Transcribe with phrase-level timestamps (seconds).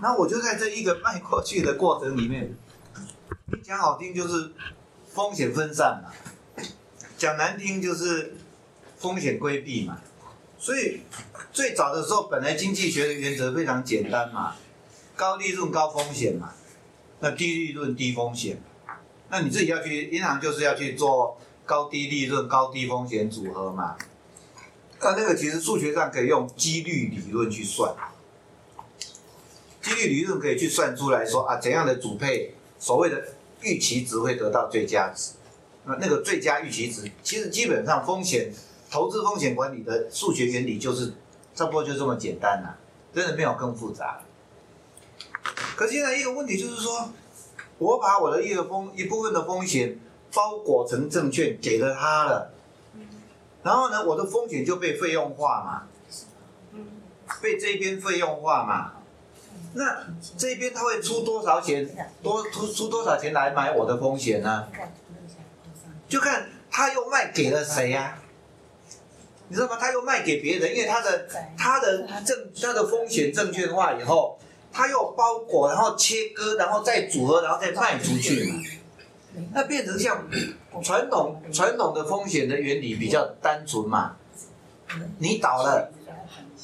[0.00, 2.54] 那我就在这一个卖过去的过程里面，
[3.46, 4.52] 你讲好听就是
[5.12, 6.12] 风险分散嘛，
[7.16, 8.36] 讲难听就是
[8.96, 9.98] 风险规避嘛。
[10.58, 11.02] 所以
[11.52, 14.54] 最早的时候，本来经济学的原则非常简单嘛，
[15.16, 16.52] 高利润高风险嘛，
[17.20, 18.60] 那低利润低风险，
[19.30, 23.96] 那你自己要去银行就是要去做高低利润高低风险组合嘛。
[25.00, 27.94] 那那个其实数学上可以用几率理论去算，
[29.88, 33.24] 几率理论可以去算出来说啊怎样的组配，所谓的
[33.62, 35.32] 预期值会得到最佳值，
[35.84, 38.52] 那那个最佳预期值其实基本上风险。
[38.90, 41.12] 投资风险管理的数学原理就是
[41.54, 42.72] 差不多就这么简单呐，
[43.14, 44.22] 真的没有更复杂。
[45.76, 47.10] 可现在一个问题就是说，
[47.76, 49.98] 我把我的一个风一部分的风险
[50.32, 52.50] 包裹成证券给了他了，
[53.62, 56.82] 然后呢，我的风险就被费用化嘛，
[57.42, 58.97] 被这边费用化嘛，
[59.74, 60.04] 那
[60.36, 61.88] 这边他会出多少钱，
[62.22, 64.66] 多出出多少钱来买我的风险呢？
[66.08, 68.18] 就看他又卖给了谁呀？
[69.48, 69.76] 你知道吗？
[69.80, 74.38] 他又卖给别人，因为他的他的证他的风险证券化以后，
[74.72, 78.62] 他又包裹，然后切割，然后再组合，然后再卖出去嘛。
[79.52, 80.26] 那变成像
[80.82, 84.16] 传统传统的风险的原理比较单纯嘛。
[85.18, 85.90] 你倒了，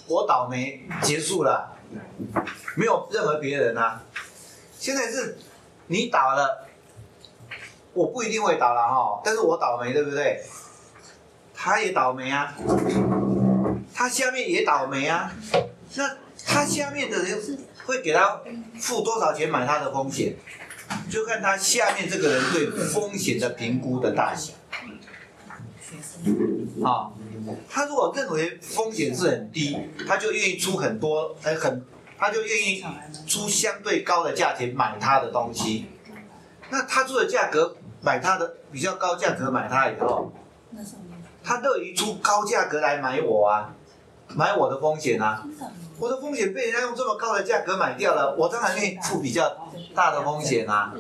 [0.09, 1.74] 我倒霉，结束了，
[2.77, 4.03] 没有任何别人啊。
[4.79, 5.39] 现在是
[5.87, 6.67] 你倒了，
[7.93, 10.43] 我不一定会倒了哈，但是我倒霉，对不对？
[11.55, 12.55] 他也倒霉啊，
[13.95, 15.33] 他下面也倒霉啊，
[15.95, 18.41] 那他下面的人会给他
[18.79, 20.37] 付多少钱买他的风险，
[21.09, 24.53] 就看他下面这个人对风险的评估的大小。
[26.83, 27.17] 好，
[27.69, 31.85] 他如果认为风险是很低，他就愿意出很多，哎很，
[32.19, 32.85] 他就愿意
[33.27, 35.87] 出相对高的价钱买他的东西。
[36.71, 40.33] 那他出的价格买他的比较高价格买他以后。
[41.47, 43.75] 他乐于出高价格来买我啊，
[44.29, 45.47] 买我的风险啊，
[45.99, 49.55] 我的风险被人家用这么高的价格买掉了，我当然愿意付比较
[49.95, 50.95] 大的风险啊。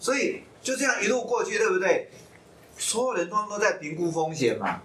[0.00, 2.10] 所以就这样一路过去，对不对？
[2.78, 4.82] 所有人通通都在评估风险嘛。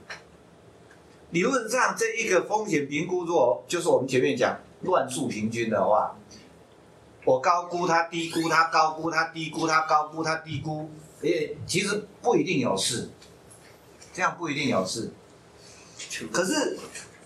[1.31, 6.15] 理论上，这一个风险评估，如果就是我们前面讲乱数平均的话，
[7.25, 10.89] 我高估它，低估它，高估它，低估它，高估它，低估，
[11.21, 13.09] 诶，其实不一定有事。
[14.13, 15.09] 这样不一定有事，
[16.33, 16.77] 可是，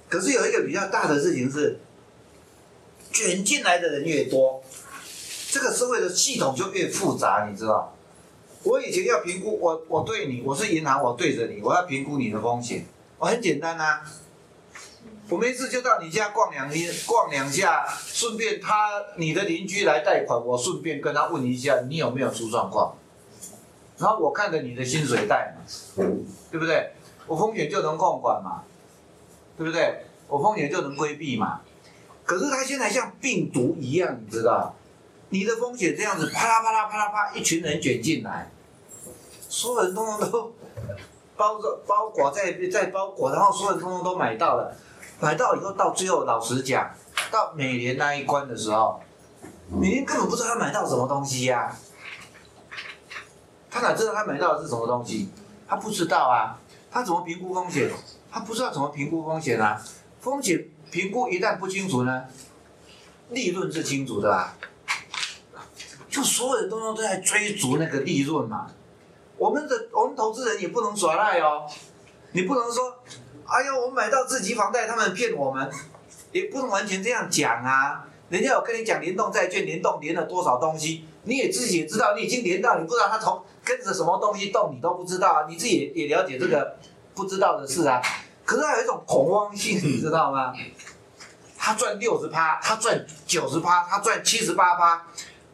[0.07, 1.79] 可是有一个比较大的事情是，
[3.11, 4.63] 卷进来的人越多，
[5.49, 7.94] 这个社会的系统就越复杂，你知道？
[8.65, 12.83] 我以前要评估，我我对你，我是银行，我对着你，我要评估你的风险，
[13.19, 14.01] 我很简单呐，
[15.29, 22.97] 我没事就到你家逛两天，逛两下，顺便他你的邻居来贷款，我顺便跟他问一下你有没有出状况。
[23.97, 25.63] 然后我看着你的薪水袋嘛，
[26.51, 26.91] 对不对？
[27.27, 28.63] 我风险就能控管嘛，
[29.57, 30.05] 对不对？
[30.27, 31.61] 我风险就能规避嘛。
[32.25, 34.75] 可是它现在像病毒一样，你知道？
[35.29, 38.49] 你的风险这样子啪啦啪啦啪啦啪，一群人卷进来，
[39.55, 40.53] 所有人通通都
[41.37, 44.75] 包着包裹在在包裹，然后所有人通通都买到了，
[45.21, 46.91] 买到以后到最后，老实讲，
[47.31, 48.99] 到美联那一关的时候，
[49.69, 51.73] 美联根本不知道他买到什么东西呀。
[53.71, 55.29] 他哪知道他买到的是什么东西？
[55.65, 56.59] 他不知道啊，
[56.91, 57.89] 他怎么评估风险？
[58.29, 59.81] 他不知道怎么评估风险啊。
[60.19, 62.25] 风险评估一旦不清楚呢，
[63.29, 64.57] 利润是清楚的吧？
[66.09, 68.69] 就所有人都都在追逐那个利润嘛。
[69.37, 71.65] 我们的我们投资人也不能耍赖哦，
[72.31, 72.95] 你不能说，
[73.45, 75.69] 哎呀，我买到自己房贷，他们骗我们，
[76.31, 78.05] 也不能完全这样讲啊。
[78.29, 83.43] 人家有跟你讲联动债券，联动连了多少东西，你也自己也知道，你已经连到，你不知道他从。
[83.65, 85.45] 跟着什么东西动，你都不知道啊！
[85.49, 86.77] 你自己也也了解这个
[87.15, 87.99] 不知道的事啊。
[88.45, 90.53] 可是他有一种恐慌性， 你知道吗？
[91.57, 95.07] 他赚六十趴，他赚九十趴，他赚七十八趴，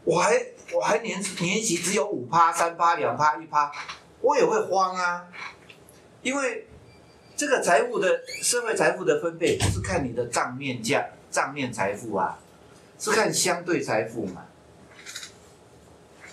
[0.04, 3.72] 我还我还年年息只有五趴、三趴、两趴、一趴，
[4.22, 5.28] 我也会慌啊。
[6.22, 6.68] 因为
[7.36, 12.38] 这个财富的社会财富的分配不是看你的账面价账面财富啊，
[13.00, 14.44] 是看相对财富嘛。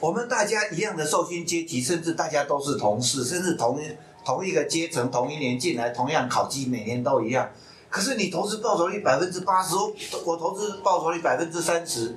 [0.00, 3.80] 我们大家一样的受薪阶级，甚至大家都是同事，甚至同
[4.24, 7.50] 同一个阶层，同一年进来，同样考绩，每年都一样。
[7.88, 9.74] 可是你投资报酬率百分之八十，
[10.26, 12.16] 我投资报酬率百分之三十，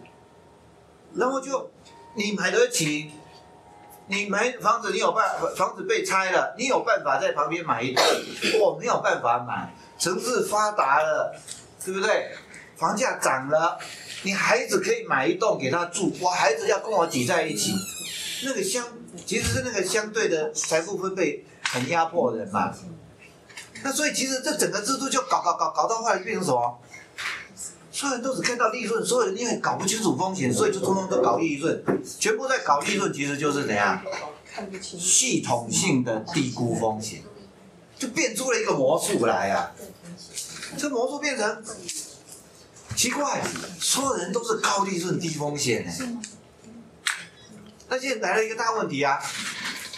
[1.15, 1.71] 然后就
[2.13, 3.11] 你买得起，
[4.07, 5.25] 你买房子，你有办
[5.55, 8.03] 房子被拆了，你有办法在旁边买一栋，
[8.59, 9.73] 我没有办法买。
[9.97, 11.33] 城市发达了，
[11.85, 12.31] 对不对？
[12.75, 13.77] 房价涨了，
[14.23, 17.73] 你孩子可以买一栋给他住，我孩子要跟我挤在一起，
[18.43, 18.85] 那个相
[19.25, 22.73] 其实是那个相对的财富分配很压迫人嘛。
[23.83, 26.79] 那所以其实这整个制度就搞搞搞搞到后来变成什么？
[28.01, 31.83] 所有人都只看到利润，所有人因为搞不清楚风险，所以就通通都搞利润，
[32.19, 34.01] 全部在搞利润，其实就是怎样？
[34.81, 37.21] 系统性的低估风险，
[37.99, 39.71] 就变出了一个魔术来啊！
[40.79, 41.63] 这魔术变成
[42.95, 43.39] 奇怪，
[43.79, 45.93] 所有人都是高利润低风险呢。
[47.87, 49.19] 那现在来了一个大问题啊！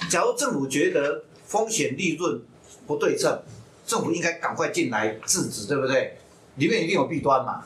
[0.09, 2.41] 假如政府觉得风险利润
[2.85, 3.41] 不对称，
[3.87, 6.17] 政府应该赶快进来制止，对不对？
[6.55, 7.63] 里面一定有弊端嘛。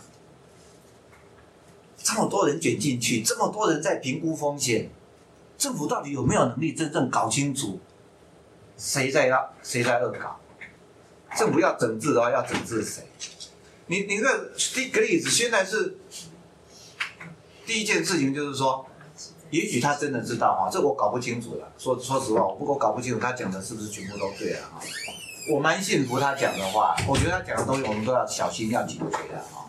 [2.08, 4.90] 这么多人卷进去，这么多人在评估风险，
[5.58, 7.82] 政府到底有没有能力真正搞清楚
[8.78, 10.40] 谁在要谁在恶搞？
[11.36, 13.04] 政府要整治的话，要整治谁？
[13.88, 14.40] 你你看
[14.74, 15.98] 第一个例子，现在是
[17.66, 18.86] 第一件事情就是说，
[19.50, 21.70] 也许他真的知道哈，这我搞不清楚了。
[21.78, 24.80] 说说实话，我不过搞不清楚他讲的是不是全部都对了哈。
[25.52, 29.68] 我蛮信服他讲的话，我觉得他讲的东西我们都要小心要警觉的哈。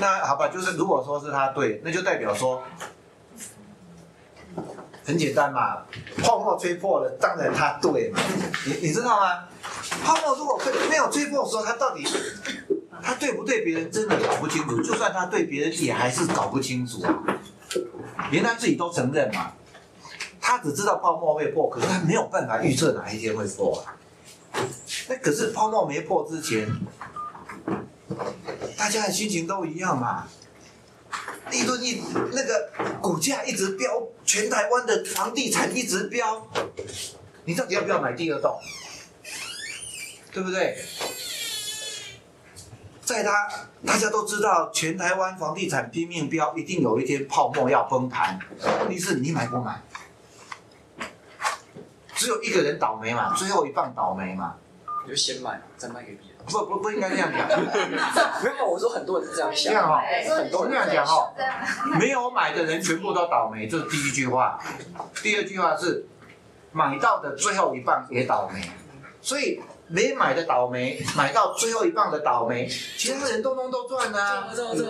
[0.00, 2.62] 那好吧，就是如果说是他对，那就代表说
[5.04, 5.82] 很简单嘛，
[6.22, 8.18] 泡沫吹破了，当然他对嘛。
[8.66, 9.44] 你你知道吗？
[10.02, 12.06] 泡沫如果没有吹破的时候，他到底
[13.02, 17.14] 他对不对别人真的搞不清楚，就算他对别人也还是搞不清楚啊，
[18.30, 19.52] 连他自己都承认嘛。
[20.40, 23.94] 他只知道泡沫会破，可是他没有办法预测哪一天会破啊。
[25.08, 26.66] 那可是泡沫没破之前，
[28.80, 30.26] 大家的心情都一样嘛。
[31.50, 32.70] 利润一那个
[33.02, 36.46] 股价一直飙，全台湾的房地产一直飙，
[37.44, 38.58] 你到底要不要买第二栋？
[40.32, 40.78] 对不对？
[43.02, 43.50] 在他
[43.84, 48.38] 大家都知道，全台湾房地产拼命飙，一定有一天泡沫要崩盘。
[48.80, 49.82] 问题是你买不买？
[52.14, 54.54] 只有一个人倒霉嘛，最后一棒倒霉嘛。
[55.04, 56.29] 你就先买，再卖给别人。
[56.46, 57.48] 不不不应该这样讲。
[58.42, 59.72] 没有，我说很多人是这样想。
[59.72, 60.00] 这样哦，
[60.36, 61.32] 很多这样讲哦，
[61.98, 64.58] 没有买的人全部都倒霉，这是第一句话。
[65.22, 66.06] 第二句话是，
[66.72, 68.60] 买到的最后一棒也倒霉，
[69.20, 74.48] 所以没买的倒霉，买到最后一棒的倒霉，其他人通通都赚啊。
[74.54, 74.84] 这这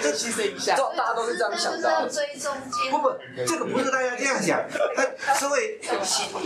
[0.00, 2.10] 这牺牲一下， 大家都是这样想的。
[2.90, 3.12] 不不，
[3.46, 4.60] 这个不是大家这样想。
[5.38, 5.80] 社会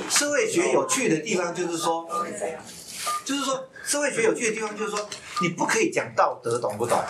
[0.09, 2.07] 社会学有趣的地方就是说，
[3.25, 5.09] 就是说社会学有趣的地方就是说，
[5.43, 7.03] 你不可以讲道德，懂不懂？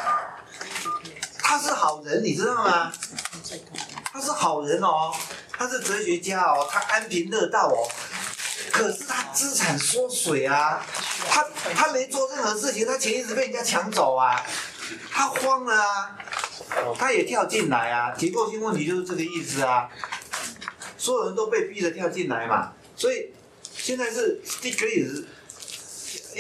[1.39, 2.93] 他是好人，你知道吗？
[4.13, 5.13] 他是好人哦，
[5.51, 7.89] 他是哲学家哦，他安贫乐道哦。
[8.71, 10.85] 可是他资产缩水啊，
[11.29, 11.45] 他
[11.75, 14.41] 他没做任何事情，他钱一直被人家抢走啊，
[15.11, 16.17] 他慌了啊，
[16.97, 19.89] 他也跳进来啊，结构性问题就是这个意思啊，
[20.97, 23.33] 所有人都被逼着跳进来嘛，所以
[23.75, 24.41] 现在是
[24.79, 25.05] 可以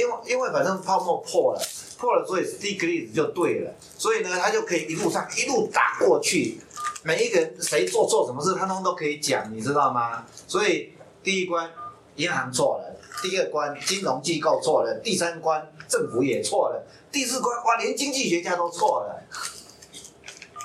[0.00, 1.60] 因为因为反正泡沫破了，
[1.98, 6.58] 破了，所以 Stiglitz 就对了，所以呢，他就可以一路上一路打过去，
[7.02, 10.24] 每一个人谁做错什么事，他通通都可以讲，你知道吗？
[10.46, 11.70] 所以第一关。
[12.16, 19.22] 银行错了，第二关金融机构错了，第三关政府也错了，第四关哇连经济学家都错了。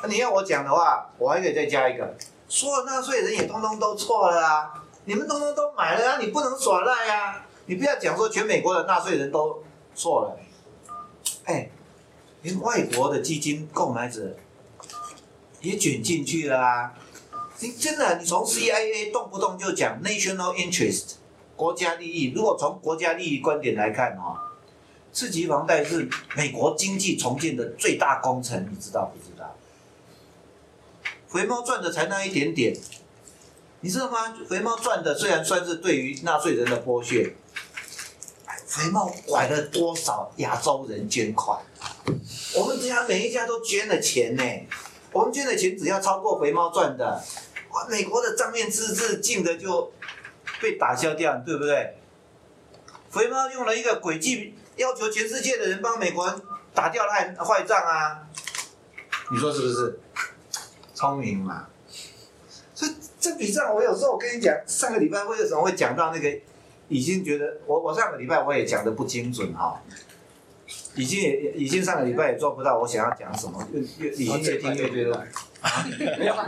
[0.01, 2.13] 那你要我讲的话，我还可以再加一个，
[2.49, 4.83] 所有纳税人也通通都错了啊！
[5.06, 6.18] 你们通通都买了啊！
[6.19, 7.44] 你不能耍赖啊！
[7.68, 9.64] 你不要讲说全美国的纳税人都
[9.95, 10.38] 错了，
[11.45, 11.69] 哎，
[12.44, 14.36] 连外国的基金购买者
[15.62, 16.94] 也卷进去了啊！
[17.60, 21.16] 你真的，你从 CIA 动不动就讲 national interest。
[21.56, 24.36] 国家利益，如果从国家利益观点来看哦，
[25.14, 29.56] 次级房贷是美国经济重建的最大工程，你知道不知道？
[31.28, 32.76] 肥猫赚的才那一点点，
[33.80, 34.36] 你知道吗？
[34.50, 37.34] 肥猫赚的虽然算是对于纳税人的剥削，
[38.75, 41.59] 肥猫拐了多少亚洲人捐款？
[42.55, 44.44] 我们家每一家都捐了钱呢，
[45.11, 47.23] 我们捐的钱只要超过肥猫赚的，
[47.71, 49.91] 哇，美国的账面赤字净的就。
[50.61, 51.97] 被打消掉，对不对？
[53.11, 56.41] 肥猫用了一个诡计，要求全世界的人帮美国人
[56.73, 58.23] 打掉坏坏账啊！
[59.31, 59.99] 你说是不是？
[60.94, 61.67] 聪明嘛？
[62.73, 66.39] 所以这笔账，我有时候我跟你讲，上个礼拜为什么会讲到那个？
[66.87, 69.81] 已经觉得我我上个礼拜我也讲的不精准哈，
[70.95, 75.27] 已经也已经上个礼拜也做不到我想要讲什么，越越已经越听越觉得。
[76.19, 76.35] 没有。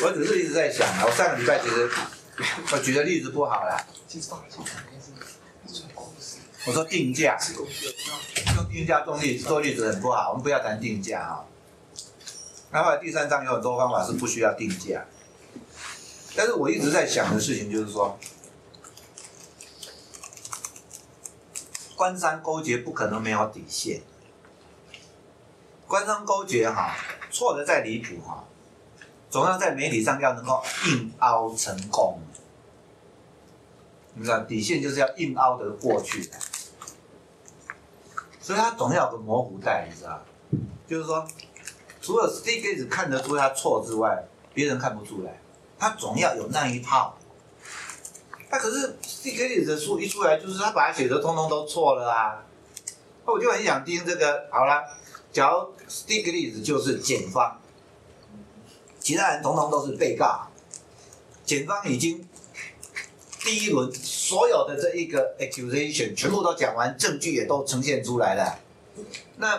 [0.00, 1.90] 我只是一直在想啊，我上个礼拜其实
[2.72, 3.84] 我举的例子不好啦。
[6.68, 7.38] 我说定价，
[8.56, 11.40] 用定价动力做例子很不好，我们不要谈定价啊。
[12.70, 15.02] 那后第三章有很多方法是不需要定价，
[16.36, 18.18] 但是我一直在想的事情就是说，
[21.96, 24.02] 官商勾结不可能没有底线，
[25.86, 26.94] 官商勾结哈，
[27.30, 28.44] 错的再离谱哈，
[29.30, 32.20] 总要在媒体上要能够硬凹成功。
[34.20, 36.28] 你知道底线就是要硬凹得过去，
[38.48, 40.18] 所以他总要有个模糊带，你知道
[40.86, 41.22] 就是说，
[42.00, 44.24] 除了 Stiglitz 看得出他错之外，
[44.54, 45.38] 别人看不出来，
[45.78, 47.14] 他总要有那一套。
[48.48, 52.42] 那可是 Stiglitz 的书一出来，就是他把它写的通通都错了啊！
[53.26, 54.48] 那我就很想听这个。
[54.50, 54.82] 好了，
[55.30, 57.58] 假如 Stiglitz 就是检方，
[58.98, 60.48] 其他人通通都是被告，
[61.44, 62.26] 检方已经。
[63.48, 68.58] 第一轮所有的这一个 accusation 全部都讲完，证据也都呈现出来了。
[69.38, 69.58] 那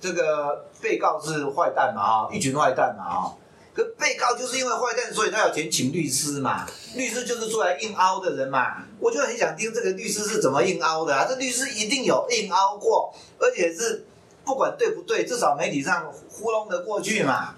[0.00, 2.00] 这个被告是坏蛋嘛？
[2.00, 3.02] 啊，一群坏蛋嘛？
[3.02, 3.34] 啊，
[3.74, 6.64] 可被告就是因为坏蛋，所以他有钱请律师嘛？
[6.94, 8.84] 律师就是出来硬凹的人嘛？
[9.00, 11.26] 我就很想听这个律师是怎么硬凹的啊？
[11.28, 14.06] 这律师一定有硬凹过，而且是
[14.44, 17.56] 不管对不对，至少媒体上糊弄得过去嘛？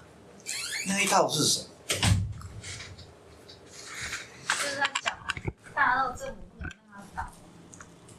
[0.87, 1.65] 那一套是什么？
[5.93, 7.29] 大到政府不能让他倒，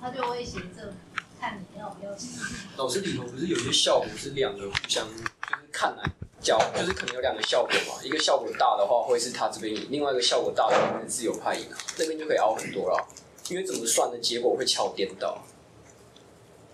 [0.00, 0.94] 他就威胁政府，
[1.40, 2.30] 看你要不要钱。
[2.76, 5.24] 老师里头不是有些效果是两个互相，就是
[5.72, 6.04] 看来
[6.40, 8.00] 交，就是可能有两个效果嘛。
[8.04, 11.66] 一个效果大的话会是他这边赢，另外一个效果大的话是自由派赢，
[11.98, 13.08] 那边就可以熬很多了。
[13.48, 15.42] 因为怎么算的结果会巧颠倒，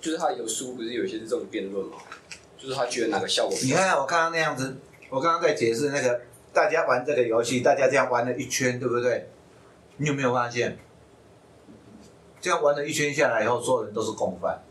[0.02, 1.96] 就是他有输，不是有些是这种辩论嘛？
[2.58, 3.56] 就是他觉得哪个效果？
[3.62, 4.76] 你看我刚刚那样子，
[5.08, 6.20] 我刚刚在解释那个
[6.52, 9.30] 大家玩这个游戏，大家这样玩了一圈，对不对？
[9.96, 10.78] 你有没有发现，
[12.40, 14.62] 这样玩了一圈下来以后，所有人都是共犯。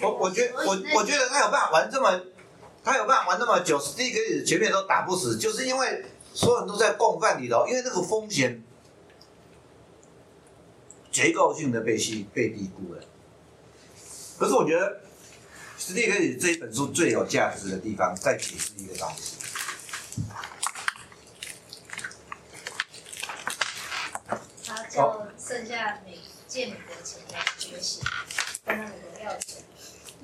[0.00, 2.20] 我我觉我我觉得他有办法玩这么，
[2.84, 8.62] 他有办法玩那么久，第一个前面都打不死，就是因为所有人都在共犯里头，因为那个风险
[11.10, 13.02] 结构性的被低被低估了。
[14.38, 15.00] 可是我觉得
[15.78, 19.36] 史蒂克这一本书最有价值的地方，在解释一个东西。
[24.96, 28.02] 就剩下美借美国钱来觉醒，
[28.64, 29.62] 跟他美国要钱。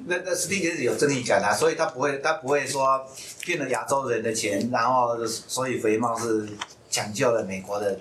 [0.07, 3.07] 那那史蒂克是有正义感啊，所以他不会他不会说
[3.43, 6.49] 骗了亚洲人的钱，然后所以肥猫是
[6.89, 8.01] 抢救了美国的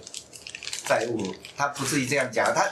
[0.85, 2.65] 债务，他不至于这样讲，他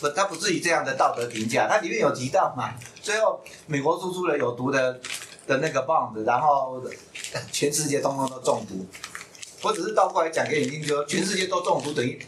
[0.00, 4.98] 不他不至于这样的道德评价，他里面有提到嘛，最后美国输出了有毒的
[5.46, 6.82] 的那个 bond，然后
[7.52, 8.86] 全世界通通都中毒，
[9.60, 12.18] 我只是倒过来讲给你听，就全世界都中毒等于。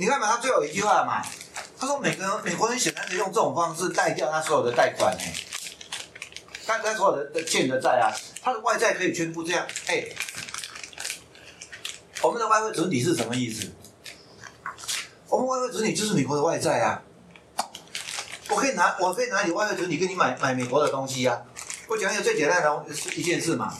[0.00, 1.22] 你看嘛，他最后一句话嘛，
[1.78, 5.22] 他说：“美国人美国人显然是用这种方式贷掉他所有的贷款呢，
[6.66, 8.08] 他他所有的的欠的债啊，
[8.42, 9.66] 他的外债可以全部这样。
[9.88, 10.06] 哎，
[12.22, 13.70] 我们的外汇存底是什么意思？
[15.28, 17.02] 我们外汇存底就是美国的外债啊。
[18.48, 21.42] 我可以拿我可以拿你外汇存底跟你买买美国的东西啊。
[21.88, 23.76] 我讲一个最简单的一件事嘛，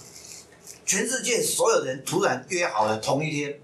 [0.85, 3.59] 全世界所有人突然约好了同一天。”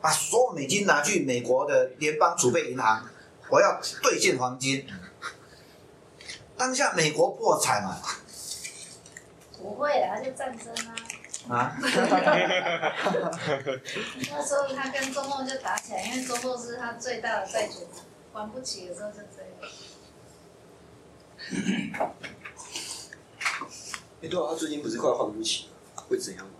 [0.00, 3.08] 把所有美金拿去美国的联邦储备银行，
[3.50, 4.86] 我要兑现黄金。
[6.56, 8.02] 当下美国破产了。
[9.60, 10.94] 不会啊，就战争啊。
[11.48, 11.76] 啊？
[14.30, 17.88] 那时候他跟中共就打起来，因为中共是他最大的债主，
[18.32, 19.50] 还不起的时候就这样。
[24.22, 25.68] 哎，对啊，他最近不是快还不起
[26.08, 26.52] 会怎样吗？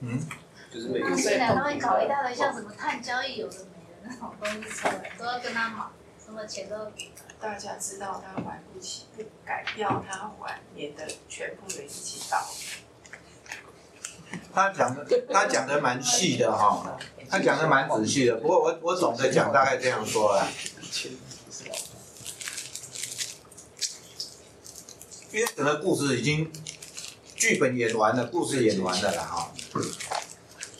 [0.00, 0.28] 嗯。
[0.72, 5.84] 就是每个现在他会搞一大堆像什么碳交易有的没的那种东西出来，都要跟他买，
[6.24, 7.22] 什么钱都要给他。
[7.38, 12.44] 大家知道他还不起，不改掉他还，免得全部人一起倒。
[14.54, 18.36] 他讲的，他讲的蛮细的哈，他讲的蛮仔细的。
[18.36, 20.48] 不过我我总的讲大概这样说啦。
[25.32, 26.50] 因为整个故事已经
[27.34, 29.52] 剧本演完了，故事演完了了哈。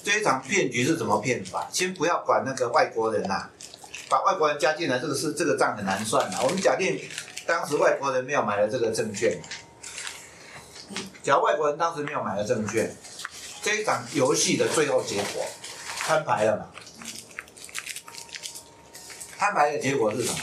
[0.06, 1.68] 这一场骗局是怎么骗法？
[1.72, 3.50] 先不要管那个外国人呐，
[4.08, 6.40] 把外国人加进来，这个是这个账很难算的。
[6.44, 6.96] 我们假定
[7.44, 9.36] 当时外国人没有买了这个证券，
[11.24, 12.96] 假如外国人当时没有买了证券，
[13.62, 15.44] 这一场游戏的最后结果
[15.98, 16.66] 摊牌了嘛？
[19.36, 20.38] 摊牌的结果是什么？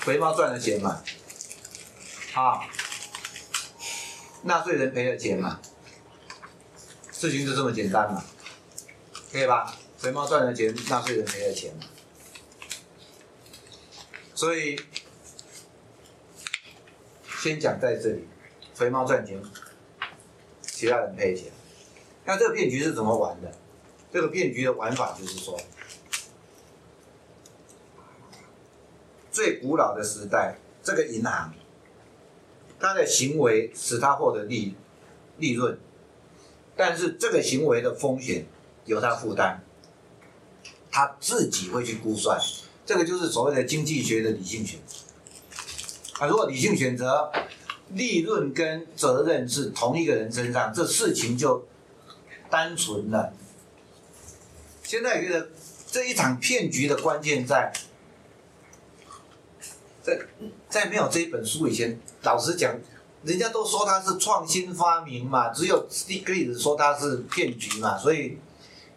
[0.00, 1.02] 肥猫赚了钱嘛？
[2.34, 2.60] 啊，
[4.42, 5.58] 纳税人赔了钱嘛？
[7.10, 8.22] 事情就这么简单嘛，
[9.32, 9.76] 可以吧？
[9.96, 11.72] 肥猫赚的钱，纳税人赔的钱。
[14.34, 14.80] 所以
[17.40, 18.26] 先讲在这里，
[18.74, 19.40] 肥猫赚钱，
[20.62, 21.52] 其他人赔钱。
[22.24, 23.52] 那这个骗局是怎么玩的？
[24.12, 25.60] 这个骗局的玩法就是说，
[29.30, 31.54] 最古老的时代，这个银行，
[32.80, 34.74] 它的行为使它获得利
[35.36, 35.78] 利润，
[36.74, 38.46] 但是这个行为的风险
[38.84, 39.58] 由他负担，
[40.90, 42.40] 他自己会去估算。
[42.84, 44.96] 这个就是所谓的经济学的理性选择。
[46.18, 47.30] 啊，如果理性选择，
[47.90, 51.66] 利润跟责任是同一个人身上，这事情就
[52.50, 53.32] 单纯了。
[54.82, 55.50] 现在觉得
[55.90, 57.72] 这一场骗局的关键在，
[60.02, 60.18] 在
[60.68, 62.76] 在没有这一本书以前，老实讲，
[63.22, 68.38] 人家都说它是创新发明嘛，只有 Stiglitz 说它是骗局嘛，所以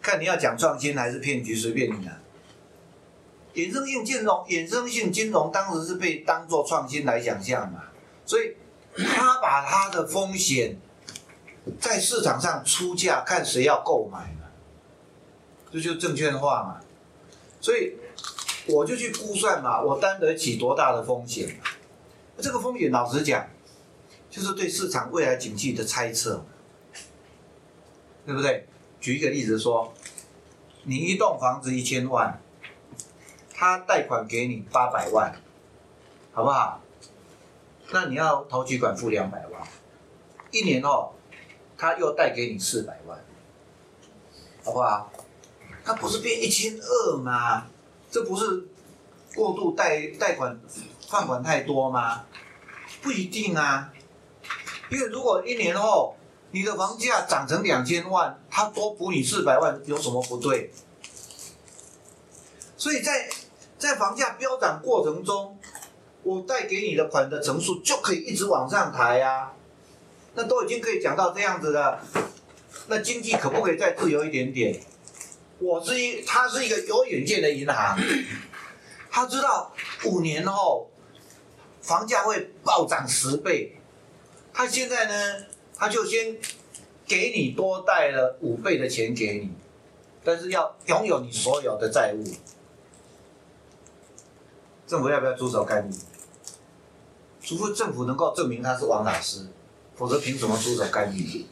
[0.04, 2.20] 看你要讲创新还是骗局，随便你了。
[3.54, 7.84] 衍生性金融，衍生性金融当时是被当做创新来想象嘛，
[8.26, 8.54] 所以
[8.96, 10.76] 他把他的风险
[11.80, 14.50] 在市场上出价，看谁要购买嘛，
[15.72, 16.80] 这就证券化嘛，
[17.60, 17.94] 所以
[18.66, 21.56] 我就去估算嘛，我担得起多大的风险？
[22.38, 23.48] 这个风险老实讲，
[24.28, 26.44] 就是对市场未来景气的猜测，
[28.26, 28.66] 对不对？
[29.04, 29.92] 举一个例子说，
[30.84, 32.40] 你一栋房子一千万。
[33.52, 35.32] 他贷款给你八百万，
[36.32, 36.80] 好不好？
[37.92, 39.62] 那你要投取款付两百万，
[40.50, 41.14] 一年后
[41.76, 43.22] 他又贷给你四百万，
[44.64, 45.12] 好不好？
[45.84, 47.66] 他不是变一千二吗？
[48.10, 48.66] 这不是
[49.34, 50.58] 过度贷贷款
[51.08, 52.24] 放款太多吗？
[53.02, 53.92] 不一定啊，
[54.90, 56.16] 因为如果一年后
[56.54, 60.70] 你的房价涨成两千万，他多补你四百万有什么不对？
[62.76, 63.28] 所以在
[63.76, 65.58] 在房价飙涨过程中，
[66.22, 69.50] 我贷给你的款的层数就可以一直往上抬呀。
[70.36, 72.00] 那都已经可以讲到这样子了，
[72.86, 74.80] 那经济可不可以再自由一点点？
[75.58, 77.98] 我是一，他是一个有远见的银行，
[79.10, 79.72] 他知道
[80.04, 80.88] 五年后
[81.82, 83.76] 房价会暴涨十倍，
[84.52, 86.36] 他现在呢，他就先
[87.06, 89.50] 给你多贷了五倍的钱给你，
[90.22, 92.24] 但是要拥有你所有的债务。
[94.86, 95.92] 政府要不要出手干预？
[97.42, 99.46] 除非政府能够证明他是王老师，
[99.96, 101.46] 否则凭什么出手干预？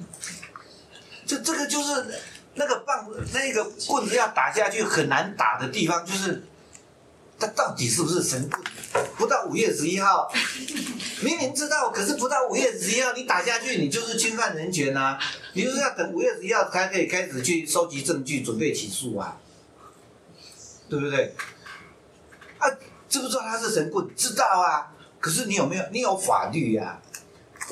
[1.26, 2.20] 这这个就是
[2.54, 6.44] 那个棒那个棍子要打下去很难打的地方，就是
[7.38, 8.62] 他到底是不是神棍？
[9.16, 10.30] 不到五月十一号，
[11.22, 15.18] 明明知道，可是不到五月十一号你打下去，你就是侵犯人权呐！
[15.54, 19.38] 你就是要等五月十一号才可以开始去收集证据，准备起诉啊，
[20.88, 21.34] 对不对？
[22.58, 22.68] 啊！
[23.08, 24.08] 知不知道他是神棍？
[24.16, 25.84] 知道啊，可是你有没有？
[25.92, 27.00] 你有法律呀？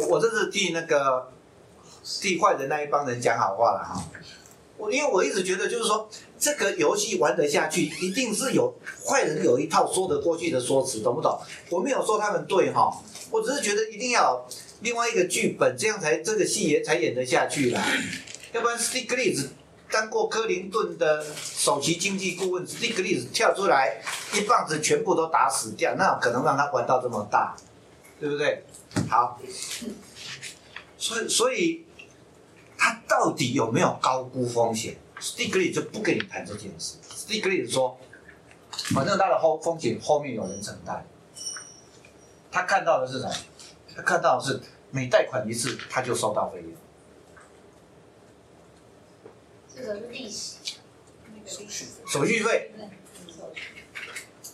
[0.08, 1.32] 我这是替那个
[2.20, 4.04] 替坏人那一帮人讲好话了哈。
[4.76, 6.08] 我因为我一直觉得，就是说
[6.38, 8.74] 这个游戏玩得下去，一定是有
[9.06, 11.38] 坏人有一套说得过去的说辞，懂不懂？
[11.68, 12.90] 我没有说他们对哈，
[13.30, 14.46] 我只是觉得一定要
[14.80, 17.82] 另外一个剧本，这样才这个戏也才演得下去啦。
[18.52, 19.48] 要不然 Stiglitz。
[19.92, 24.00] 当过克林顿的首席经济顾问斯蒂格利斯跳出来，
[24.32, 27.56] 一棒子全部都打死掉，那可能让他玩到这么大，
[28.20, 28.62] 对不对？
[29.08, 29.36] 好，
[30.96, 31.84] 所以所以
[32.78, 34.96] 他到底有没有高估风险？
[35.18, 36.94] 斯蒂格利就不跟你谈这件事。
[37.02, 37.98] 斯蒂格利说，
[38.94, 41.04] 反正他的后风险后面有人承担。
[42.50, 43.34] 他看到的是什么？
[43.96, 44.60] 他看到的是
[44.90, 46.72] 每贷款一次，他就收到费用。
[49.74, 50.58] 这个利息，
[52.06, 52.72] 手续费，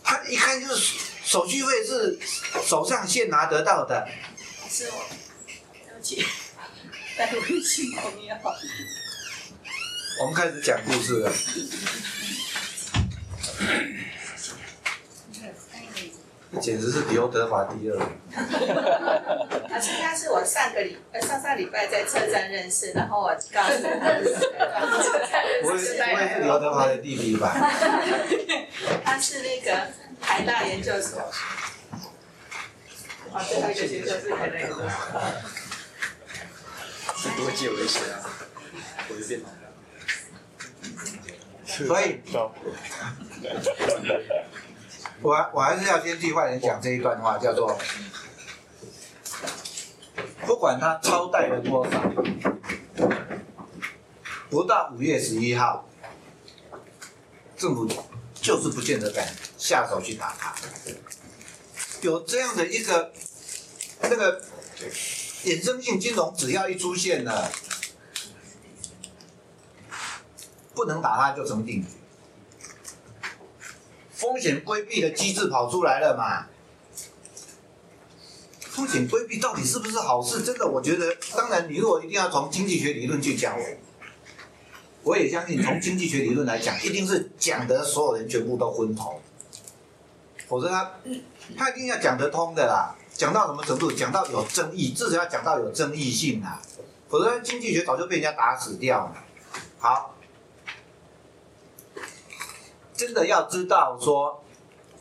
[0.03, 2.19] 他一看就是手续费是
[2.63, 4.07] 手上现拿得到的。
[4.69, 5.05] 是我，
[5.45, 6.25] 对不起，
[7.17, 8.35] 带微信朋友。
[10.21, 11.31] 我们开始讲故事了。
[16.61, 17.97] 简直是比欧德华第二。
[19.69, 23.59] 他是他是我上个礼呃上上礼拜在车站认识，然后我告诉他，
[25.61, 25.93] 不会不会是
[26.41, 27.53] 刘德华的弟弟吧？
[29.03, 29.87] 他是那个
[30.21, 31.19] 台大研究所。
[31.19, 31.29] 啊，
[33.43, 34.83] 最后一个学校是台大研究所。
[37.35, 38.23] 多借我一些啊，
[39.09, 39.49] 我的电脑。
[41.65, 42.21] 所以。
[45.21, 47.77] 我我还是要先替坏人讲这一段话，叫做
[50.45, 52.01] 不管他超贷了多少，
[54.49, 55.89] 不到五月十一号，
[57.57, 57.87] 政府
[58.35, 59.27] 就是不见得敢
[59.57, 60.53] 下手去打他。
[62.01, 63.11] 有这样的一个
[64.03, 64.41] 那个
[65.43, 67.51] 衍生性金融，只要一出现了，
[70.75, 71.96] 不能打他就成定局。
[74.17, 76.47] 风险规避的机制跑出来了嘛？
[78.59, 80.41] 风险规避到底是不是好事？
[80.41, 83.65] 真的，我觉得，当然，你如果一定要从经济学理论去讲，我
[85.03, 89.21] 我也相信，从经济学理论来讲，一定是讲得所有人全部都昏头，
[90.47, 90.91] 否则他
[91.55, 92.95] 他一定要讲得通的啦。
[93.13, 93.91] 讲到什么程度？
[93.91, 96.59] 讲到有争议，至少要讲到有争议性啊，
[97.07, 99.23] 否则经济学早就被人家打死掉了。
[99.79, 100.16] 好，
[102.97, 104.43] 真的要知道说。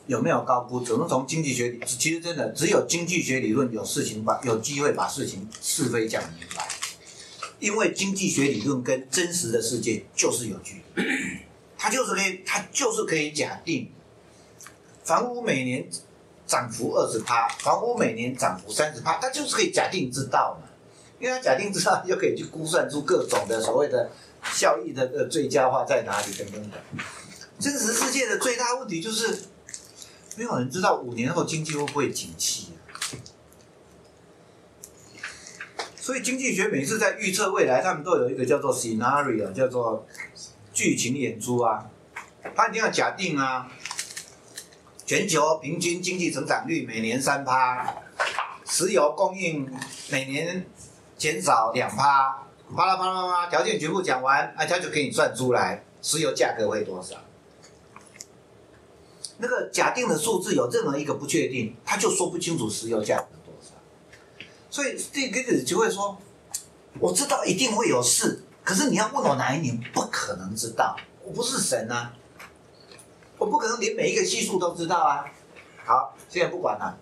[0.09, 0.79] 有没有高估？
[0.79, 6.69] 只能从经济学理，其实真的只有经济学理论有事情把有机会把事情是非讲明白，
[7.59, 11.03] 因为经济学理论跟真实的世界就是有距离，
[11.77, 13.91] 它就是可以，它就是可以假定，
[15.03, 15.85] 房屋每年
[16.47, 20.69] 涨幅二十趴，房屋每年涨幅三十趴，它就是可以假定知道嘛，
[21.19, 24.09] 因为它假定知道就可以去估算出各种的所谓的
[24.53, 26.81] 效益的呃最佳化在哪里等等等。
[27.59, 29.43] 真实世界的最大问题就是。
[30.39, 32.85] 没有人知道五年后经济会不会景气啊？
[35.99, 40.07] 所以经济学每次在预测未来，他们都有一个叫做 scenario，叫做
[40.75, 41.87] 剧情演出啊。
[42.55, 43.67] 他一定要假定啊，
[45.07, 47.95] 全球平均经济成长率每年三趴，
[48.67, 49.67] 石油供应
[50.11, 50.67] 每年
[51.17, 57.17] 减少两趴，啪啦啪啦啪啦，条件全部讲完，啊，他就给你算出来石油价格会多少。
[59.39, 63.73] 那个假定的数字有任何一个不确定，他就说不清楚石油价格多少。
[64.71, 66.17] 所以这个子就会说，
[66.99, 72.13] 我知道一定会有事，可是你要问我哪一年，不可能知道，我不是神啊，
[73.37, 75.27] 我不可能连每一个系数都知道啊。
[75.85, 76.99] 好，现在不管了，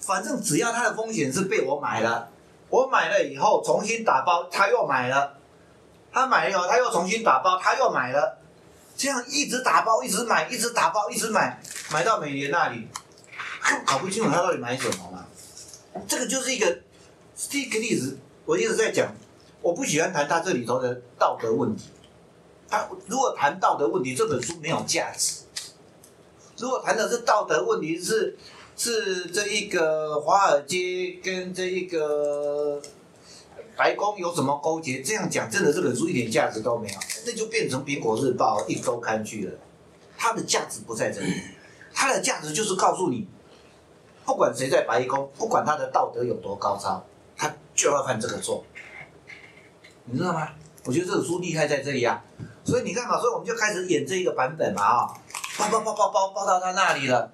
[0.00, 2.28] 反正只要它的风险是被我买了，
[2.68, 5.38] 我买了以后重新打包，他又买了，
[6.12, 8.38] 他买了以后他又重新打包，他又买了。
[8.96, 11.60] 这样一直打包，一直买，一直打包，一直买，
[11.92, 12.88] 买到美联那里，
[13.84, 15.26] 搞不清楚他到底买什么嘛？
[16.08, 16.78] 这个就是一个
[17.50, 19.14] 第一个例子，我一直在讲，
[19.60, 21.90] 我不喜欢谈他这里头的道德问题。
[22.68, 25.42] 他如果谈道德问题，这本书没有价值。
[26.56, 28.36] 如果谈的是道德问题，是
[28.76, 32.80] 是这一个华尔街跟这一个。
[33.76, 35.02] 白宫有什么勾结？
[35.02, 36.94] 这样讲真的这本书一点价值都没有，
[37.26, 39.52] 那就变成苹果日报一周刊去了。
[40.16, 41.42] 它的价值不在这里，
[41.92, 43.28] 它的价值就是告诉你，
[44.24, 47.04] 不管谁在白宫，不管他的道德有多高超，
[47.36, 48.64] 他就要犯这个错。
[50.06, 50.48] 你知道吗？
[50.84, 52.24] 我觉得这本书厉害在这里啊。
[52.64, 55.14] 所以你看嘛，所以我们就开始演这一个版本嘛啊，
[55.58, 57.30] 包包包包包包到他那里了，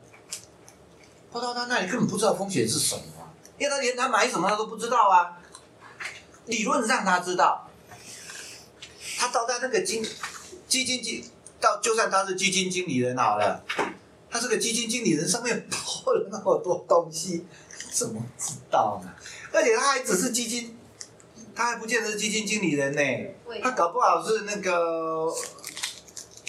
[1.31, 3.03] 包到他那里根本不知道风险是什么，
[3.59, 5.39] 因为他连他买什么他都不知道啊。
[6.53, 7.67] 理论上他知道，
[9.17, 10.05] 他到他那个经
[10.69, 11.25] 基金经
[11.59, 13.65] 到，就算他是基金经理人好了，
[14.31, 17.47] 他是个基金经理人上面包了那么多东西，
[17.91, 19.11] 怎么知道呢？
[19.51, 20.77] 而且他还只是基金，
[21.55, 25.35] 他还不见得是基金经理人呢，他搞不好是那个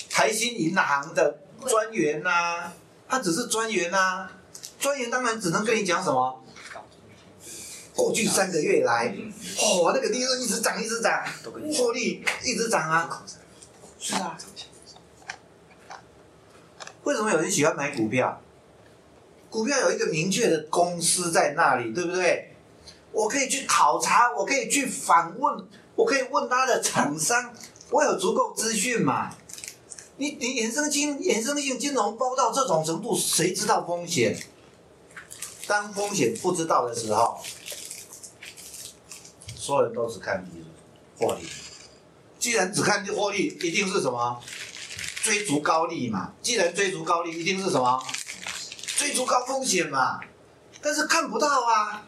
[0.09, 2.73] 台新银行的专员呐，
[3.07, 4.27] 他只是专员呐，
[4.81, 6.42] 专员当然只能跟你讲什么。
[7.95, 9.15] 过去三个月来，
[9.59, 11.23] 哦，那个利润一直涨，一直涨，
[11.77, 13.25] 获利一直涨啊，
[13.99, 14.37] 是啊。
[17.03, 18.41] 为什么有人喜欢买股票？
[19.49, 22.55] 股票有一个明确的公司在那里，对不对？
[23.11, 27.53] 我可以去考察，我可以去访问，我可以问他的厂商，
[27.91, 29.29] 我有足够资讯嘛？
[30.17, 34.35] 你你衍生金衍生性金融包到这种程度，谁知道风险？
[35.67, 37.32] 当风险不知道的时候。
[39.63, 40.67] 所有人都只看利润、
[41.17, 41.47] 获利。
[42.37, 44.37] 既然只看获利，一定是什么？
[45.23, 46.33] 追逐高利嘛。
[46.41, 48.03] 既然追逐高利，一定是什么？
[48.97, 50.19] 追逐高风险嘛。
[50.81, 52.05] 但是看不到啊。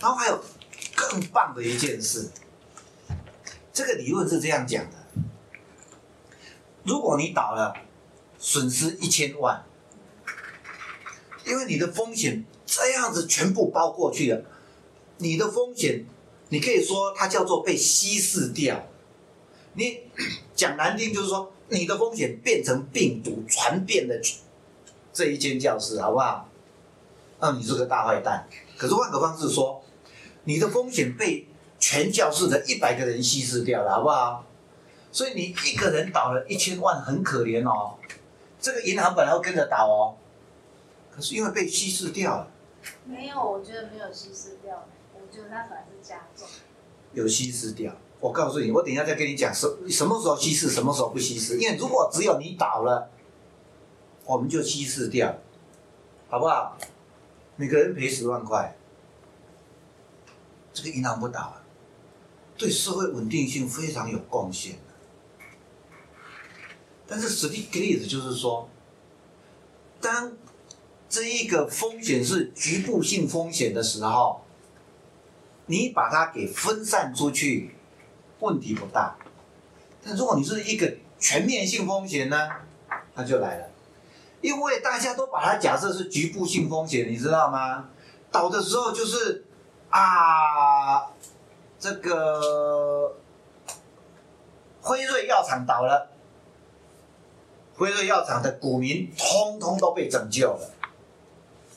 [0.00, 0.44] 然后还有
[0.94, 2.30] 更棒的一件事，
[3.72, 4.98] 这个理论是这样讲的：
[6.84, 7.74] 如果你倒了，
[8.38, 9.64] 损失一千万，
[11.46, 14.44] 因为你的风险这样子全部包过去了，
[15.16, 16.04] 你的风险。
[16.50, 18.86] 你可以说它叫做被稀释掉，
[19.72, 20.00] 你
[20.54, 24.14] 讲难听就是说你的风险变成病毒传遍了
[25.12, 26.48] 这一间教室，好不好？
[27.40, 28.46] 那你是个大坏蛋。
[28.76, 29.82] 可是换个方式说，
[30.44, 31.46] 你的风险被
[31.78, 34.44] 全教室的一百个人稀释掉了，好不好？
[35.12, 37.96] 所以你一个人倒了一千万，很可怜哦。
[38.60, 40.16] 这个银行本来会跟着倒哦，
[41.10, 42.48] 可是因为被稀释掉了。
[43.04, 44.86] 没有，我觉得没有稀释掉，
[45.30, 46.46] 就是它反而是加重。
[47.12, 47.94] 有稀释掉。
[48.20, 51.58] 我告诉你，我等一下再跟你讲什什么时候稀释，什么时候不稀释。
[51.58, 53.10] 因为如果只有你倒了，
[54.26, 55.38] 我们就稀释掉，
[56.28, 56.76] 好不好？
[57.56, 58.76] 每个人赔十万块，
[60.72, 61.64] 这个银行不倒啊，
[62.56, 64.78] 对社会稳定性非常有贡献。
[67.06, 68.68] 但是实际例子就是说，
[70.00, 70.32] 当
[71.08, 74.42] 这一个风险是局部性风险的时候，
[75.70, 77.76] 你把它给分散出去，
[78.40, 79.16] 问题不大。
[80.04, 82.50] 但如果你是一个全面性风险呢，
[83.14, 83.68] 它就来了。
[84.40, 87.88] 因为大家都把它假设是局部性风险，你知道吗？
[88.32, 89.44] 倒的时候就是
[89.90, 91.12] 啊，
[91.78, 93.14] 这个
[94.80, 96.10] 辉瑞药厂倒了，
[97.76, 100.70] 辉瑞药厂的股民通通都被拯救了，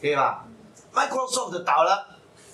[0.02, 0.48] 可以吧
[0.94, 2.13] ？Microsoft 倒了，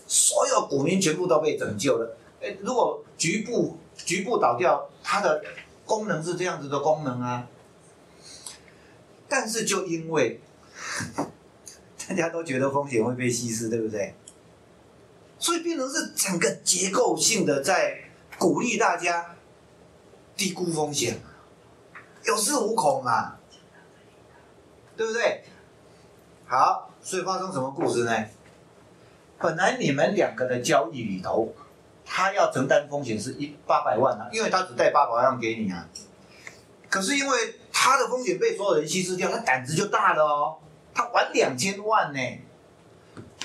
[0.10, 2.18] 所有股民全部都被拯救了。
[2.42, 5.44] 哎，如果局部局部倒掉，它的
[5.86, 7.48] 功能是这样子的功能啊。
[9.28, 10.42] 但是就因为
[12.10, 14.16] 大家都觉得风险会被稀释，对不对？
[15.38, 18.00] 所以变成是整个结构性的在
[18.40, 19.36] 鼓励大家
[20.36, 21.20] 低估风险，
[22.26, 23.36] 有恃无恐嘛，
[24.98, 25.44] 对不对？
[26.48, 28.26] 好，所以发生什么故事呢？
[29.40, 31.54] 本来你们两个的交易里头，
[32.06, 35.88] 他要承担风险是一八百万啊，因为他只带八百万给你啊。
[36.90, 40.58] 可是因为他的风险被所有人稀释掉，他胆子就大了哦。
[40.94, 42.20] 他玩两千万呢，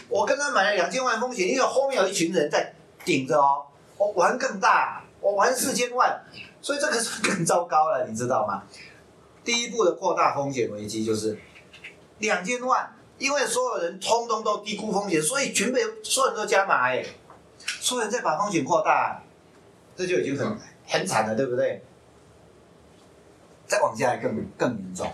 [0.08, 3.66] 我跟他买了两千万风险，因为后面有一群人在顶着哦。
[3.96, 6.20] 我玩更大，我玩四千万，
[6.60, 8.64] 所以这个是更糟糕了，你知道吗？
[9.44, 11.38] 第一步的扩大风险危机就是
[12.18, 17.04] 两千万，因为所有人通通都低估风险，所以全被所有人都加码哎，
[17.80, 19.22] 所有人在把风险扩大，
[19.96, 21.82] 这就已经很很惨了，对不对？
[23.66, 25.10] 再往下来更更严重。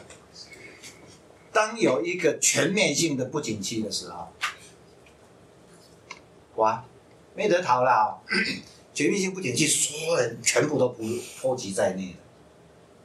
[1.53, 4.29] 当有一个全面性的不景气的时候，
[6.57, 6.85] 哇，
[7.35, 8.21] 没得逃了！
[8.95, 11.07] 全面性不景气，所有人全部都波
[11.41, 12.19] 波及在内了，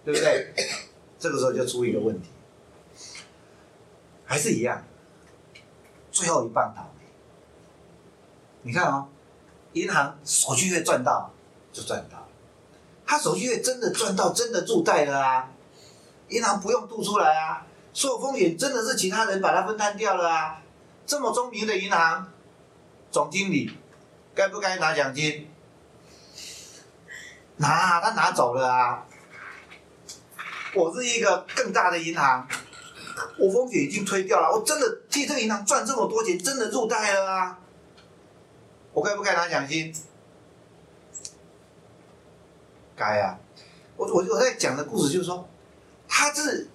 [0.05, 0.53] 对不对？
[1.19, 2.29] 这个时候就出一个问题，
[4.25, 4.83] 还是一样，
[6.11, 7.05] 最后一棒倒霉。
[8.63, 9.07] 你看哦，
[9.73, 11.31] 银行手续费赚到
[11.71, 12.27] 就赚到。
[13.05, 15.51] 他手续费真的赚到，真的助贷了啊！
[16.29, 20.59] 银行不用渡出来啊，所有风险真的是其他人把它分摊掉了啊！
[21.05, 22.27] 这么聪明的银行
[23.11, 23.77] 总经理，
[24.33, 25.47] 该不该拿奖金？
[27.57, 29.05] 拿，他拿走了啊！
[30.73, 32.47] 我是一个更大的银行，
[33.38, 37.60] 我风险已经推掉了，我真的替这个银行赚这么多钱，真的入袋了啊！
[38.93, 39.93] 我该不该拿奖金？
[42.95, 43.38] 该啊，
[43.97, 45.47] 我我我在讲的故事就是说，
[46.08, 46.69] 他是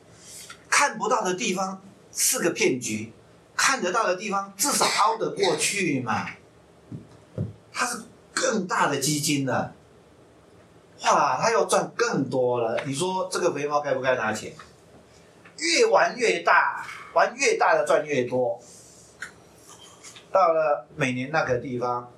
[0.69, 1.81] 看不到的地方
[2.13, 3.13] 是个骗局，
[3.57, 6.27] 看得到的地方至少熬得过去嘛。
[7.73, 8.03] 他是
[8.35, 9.75] 更大的基金了，
[11.05, 12.83] 哇，他要赚更多了。
[12.85, 14.53] 你说这个肥猫该不该拿钱？
[15.61, 18.59] 越玩越大，玩越大的赚越多。
[20.33, 22.11] 到了每年那个地方。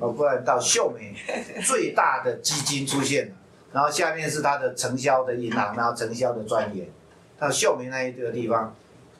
[0.00, 1.14] 哦，不然到秀美
[1.62, 3.34] 最大的基金出现了，
[3.70, 6.88] 然后下面是它的承销的银行，然后承销的专员，
[7.38, 8.74] 到秀美那一个地方，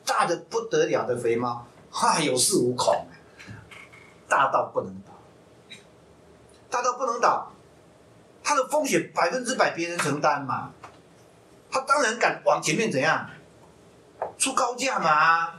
[0.07, 3.07] 大的不得了的肥猫，哈，有恃无恐，
[4.27, 5.13] 大到不能倒，
[6.71, 7.53] 大到不能倒，
[8.43, 10.73] 它的风险百分之百别人承担嘛，
[11.71, 13.29] 他当然敢往前面怎样，
[14.39, 15.55] 出高价嘛。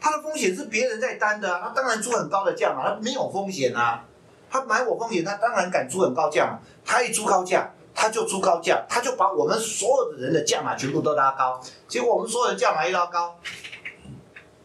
[0.00, 4.04] 他的风险是别人在担的，他当然出很高的价嘛，他没有风险啊，
[4.48, 13.40] 他买我风险，他当然敢出很高价嘛，他一出高价，他就出高价，他就把我们所有的人的价码全部都拉高，结果我们所有人价码一拉高，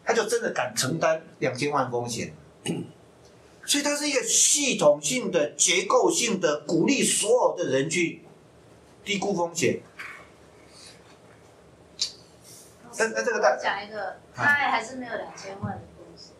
[0.04, 2.32] 他就真的敢承担两千万风险，
[3.66, 8.22] 所以它是一个系统性的、结构性的鼓励所有的人去
[9.04, 9.80] 低估风险。
[12.96, 16.32] 那那这个大讲一个，他还是没有两千万的风险，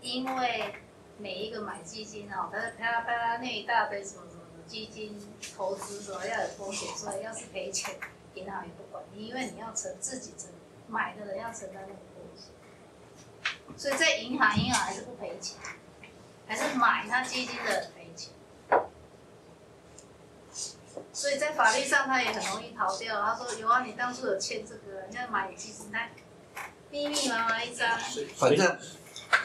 [0.00, 0.74] 因为
[1.18, 5.18] 每一个买基金哦，他他他那一大堆什么什么基金
[5.56, 7.94] 投资什么要有风险，所以要是赔钱，
[8.34, 10.50] 银行也不管你，因为你要承自己承
[10.88, 12.52] 买的人要承担那个风险，
[13.78, 15.58] 所以在银行银行还是不赔钱，
[16.46, 18.32] 还是买他基金的赔钱。
[21.12, 23.20] 所以在法律上他也很容易逃掉。
[23.22, 26.10] 他说有啊，你当初有欠这个，你要买基金单，
[26.90, 27.98] 密密麻麻一张。
[27.98, 28.78] 所以反正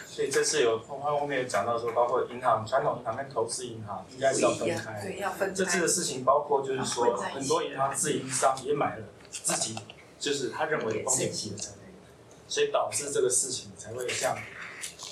[0.06, 5.02] 所以这次有后后面有讲到说，包括银行、传统银行跟投资银行应该是要分开。
[5.02, 5.88] 对，要分开这次的。
[5.88, 9.80] 事情包括就是说，很多银行自营商也买了自己
[10.20, 11.94] 就是他认为的风险期的产品，
[12.48, 14.38] 所以导致这个事情才会像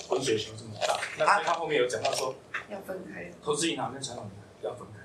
[0.07, 0.99] 滚雪球这么大。
[1.17, 2.35] 那所以他后面有讲到说，
[2.69, 3.31] 要分开。
[3.41, 4.99] 投资银行跟传统银行要分开。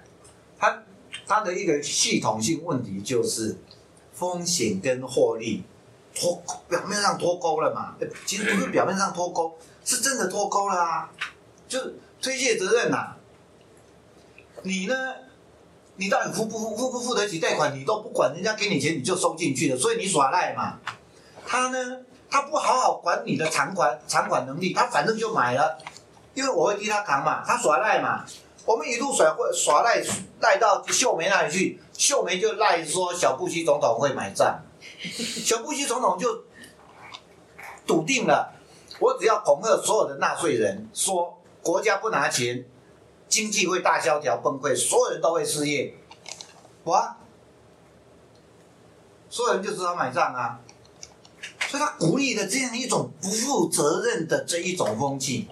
[0.59, 0.83] 它
[1.27, 3.59] 它的一个系统性问题就是
[4.13, 5.65] 风险跟获利
[6.15, 7.95] 脱表面上脱钩了嘛，
[8.27, 11.11] 其实不是表面上脱钩，是真的脱钩了啊，
[11.69, 11.79] 就
[12.21, 13.17] 推卸责任呐、
[14.63, 14.95] 你呢？
[15.97, 20.79] 你到底付不付付不付得起贷款，你都不管，人家给你钱你就收进去了，所以你耍赖嘛。
[21.47, 25.79] 他呢，他不好好管你的偿款偿款能力，他反正就买了，
[26.33, 28.25] 因为我会替他扛嘛，他耍赖嘛。
[28.64, 30.03] 我们一路耍耍赖
[30.40, 34.62] 赖到秀梅那里去，秀梅就赖说小布希总统会买账，
[35.01, 36.44] 小布希总统就
[37.87, 38.53] 笃定了，
[39.01, 42.64] 我只要恐吓所有的纳税人，说国家不拿钱，
[43.29, 45.94] 经济会大萧条崩溃，所有人都会失业，
[46.85, 47.16] 哇，
[49.29, 50.61] 所有人就知道买账啊，
[51.68, 55.48] 所以他鼓励的这样一种不负责任的这一种风气。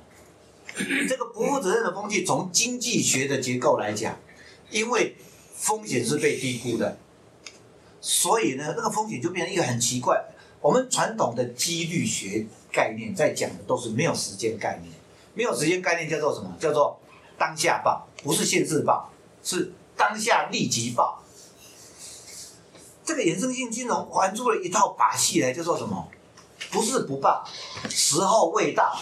[1.09, 4.17] 这个不负责任的风气，从经济学的结构来讲，
[4.71, 5.17] 因为
[5.55, 6.99] 风险是被低估的，
[8.01, 10.23] 所以呢，那个风险就变成一个很奇怪。
[10.61, 14.93] 我们传统的几率学概念在讲的都是没有时间概念，
[15.35, 16.55] 没有时间概念叫做什么？
[16.61, 17.01] 叫做
[17.39, 19.11] 当下报，不是现世报，
[19.43, 21.23] 是当下立即报。
[23.05, 26.09] 这个衍生性金融玩出了一套把戏来，叫做什么？
[26.71, 27.45] 不是不报，
[27.89, 29.01] 时候未到。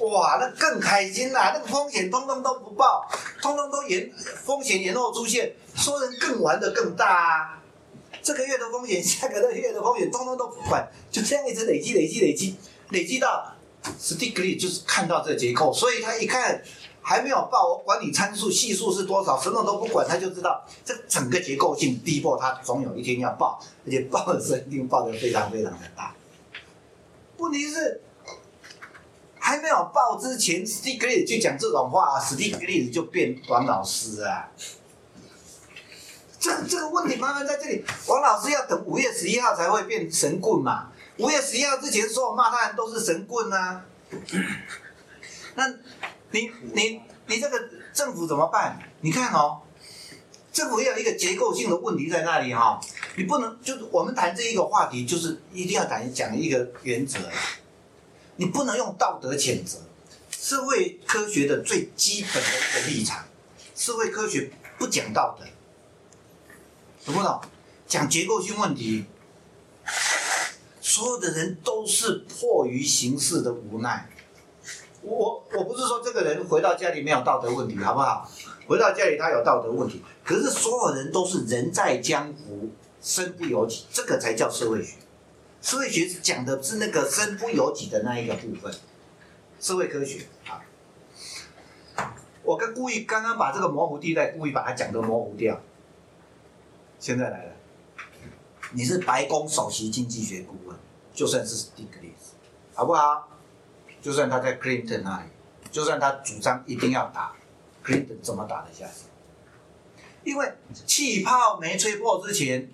[0.00, 1.52] 哇，那更开心啦！
[1.54, 3.06] 那个风险通通都不报，
[3.42, 4.10] 通通都延
[4.44, 7.62] 风险延后出现，说人更玩的更大啊！
[8.22, 12.56] 这个月的风险，下个月的风险，通通都不管，就这样一直累积、累积、累积，
[12.88, 13.54] 累积到
[14.00, 16.62] Stiglitz 就是看到这个结构，所以他一看
[17.02, 26.14] 还没有报，我管你参数系数是多少，什么都不管，他就知道这整个结构性逼迫他总有一天要报，而且报的时候一定报的非常非常的大。
[27.36, 28.00] 问题是。
[29.40, 34.48] 还没有报之前，Stiglitz 就讲这种话，Stiglitz 就变王老师啊。
[36.38, 40.88] 这这个问题麻烦在这里，王老师要等五月十一号才会变神棍嘛？
[41.18, 43.84] 五月十一号之前，说我骂他人都是神棍啊。
[45.54, 45.68] 那
[46.30, 48.78] 你你你这个政府怎么办？
[49.00, 49.60] 你看哦，
[50.52, 52.80] 政府也有一个结构性的问题在那里哈、
[53.16, 57.18] 你不能就是我们谈这一个话题，就是一定要谈讲一个原则。
[58.40, 59.80] 你不能用道德谴责，
[60.30, 63.26] 社会科学的最基本的一个立场，
[63.76, 65.44] 社会科学不讲道德，
[67.04, 67.38] 懂不懂？
[67.86, 69.04] 讲结构性问题，
[70.80, 74.08] 所有的人都是迫于形势的无奈。
[75.02, 78.26] 我我不是说这个人回到家里没有道德问题，好不好？
[78.66, 82.70] 回到家里他有道德问题，可是所有人都是人在江湖，
[83.02, 84.94] 身不由己，这个才叫社会学。
[85.60, 88.74] 社会学是讲的是那个身不由己的那一个部分，
[89.60, 90.64] 社会科学啊。
[92.42, 95.60] 我跟故意刚刚把这个模糊地带故意把它讲的模糊掉。
[96.98, 97.52] 现在来了，
[98.72, 100.76] 你是白宫首席经济学顾问，
[101.14, 102.34] 就算是 Stiglitz，
[102.74, 103.28] 好不好？
[104.02, 105.26] 就算他在 Clinton 那里，
[105.70, 107.34] 就算他主张一定要打
[107.84, 109.04] ，Clinton 怎么打得下去？
[110.24, 110.52] 因为
[110.86, 112.70] 气泡没吹破之前，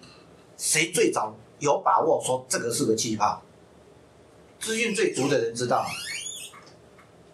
[0.56, 3.42] 谁最早有把握说这个是个气泡？
[4.58, 5.86] 资讯最足的人知道，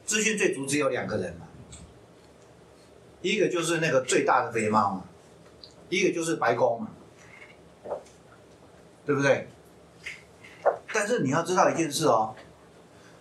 [0.04, 1.46] 资讯最足只有两个人嘛，
[3.20, 5.04] 一个就是那个最大的肥猫嘛，
[5.88, 6.88] 一个就是白宫嘛，
[9.06, 9.48] 对不对？
[10.92, 12.34] 但是你要知道一件事哦，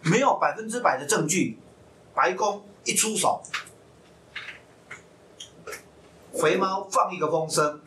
[0.01, 1.57] 没有百分之百的证据，
[2.13, 3.41] 白宫一出手，
[6.33, 7.79] 肥猫放一个风声，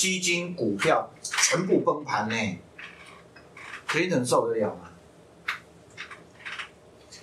[0.00, 2.34] 基金、股票全部崩盘呢，
[3.88, 4.88] 谁能受得了吗？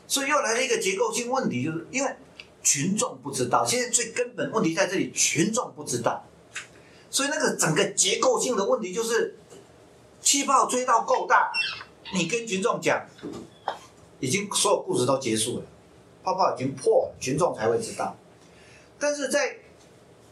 [0.05, 2.15] 所以又来了一个结构性问题，就是因为
[2.61, 6.23] 群众不知道，现在最根本问题在这里，群众不知道，
[7.09, 9.35] 所以那个整个结构性的问题就是，
[10.21, 11.51] 气泡吹到够大，
[12.13, 13.03] 你跟群众讲，
[14.19, 15.65] 已经所有故事都结束了，
[16.23, 18.15] 泡泡已经破了，群众才会知道，
[18.99, 19.57] 但是在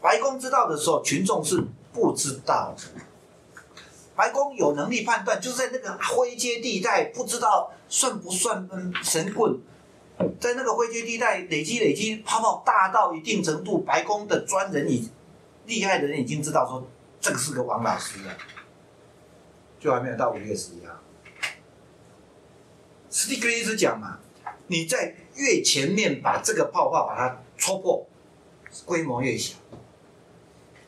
[0.00, 1.60] 白宫知道的时候，群众是
[1.96, 2.76] 不知道。
[4.14, 9.58] 白宫有能力判断，就是在那个灰阶地带，不知道算不算嗯神棍，
[10.38, 15.10] 在那个灰阶地带累积累积泡泡大到一定程度，白宫的专人已
[15.64, 16.86] 厉害的人已经知道说
[17.18, 18.36] 这个是个王老师了，
[19.80, 20.92] 就还没有到五月十一号。
[23.10, 24.18] 史蒂格一直讲嘛，
[24.66, 28.06] 你在越前面把这个泡泡把它戳破，
[28.84, 29.56] 规模越小；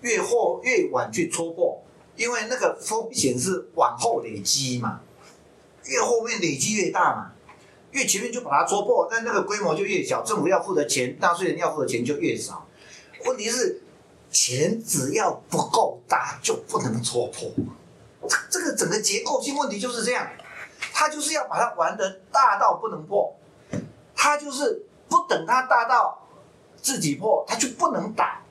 [0.00, 1.82] 越后越晚去戳破，
[2.16, 5.00] 因为那个风险是往后累积嘛，
[5.84, 7.32] 越后面累积越大嘛。
[7.90, 12.66] 越前面就把它戳破，但那个规模就越小，政府要付的钱，纳税人要付的钱就越少。
[13.24, 13.80] 问题是，
[14.30, 17.50] 钱只要不够大就不能戳破。
[18.28, 20.28] 这这个整个结构性问题就是这样，
[20.92, 23.34] 他就是要把它玩的大到不能破，
[24.14, 26.28] 他就是不等它大到
[26.82, 28.42] 自己破，他就不能打。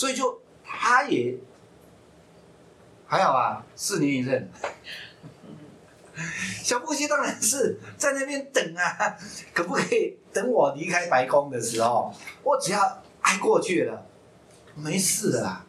[0.00, 1.36] 所以就他也
[3.06, 4.50] 还好啊，四年一任。
[6.64, 9.14] 小布希当然是在那边等啊，
[9.52, 12.10] 可不可以等我离开白宫的时候，
[12.42, 14.06] 我只要挨过去了，
[14.74, 15.66] 没事的啦。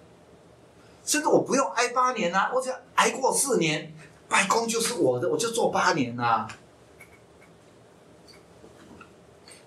[1.04, 3.94] 甚至我不用挨八年啊，我只要挨过四年，
[4.30, 6.48] 白宫就是我的，我就做八年啊。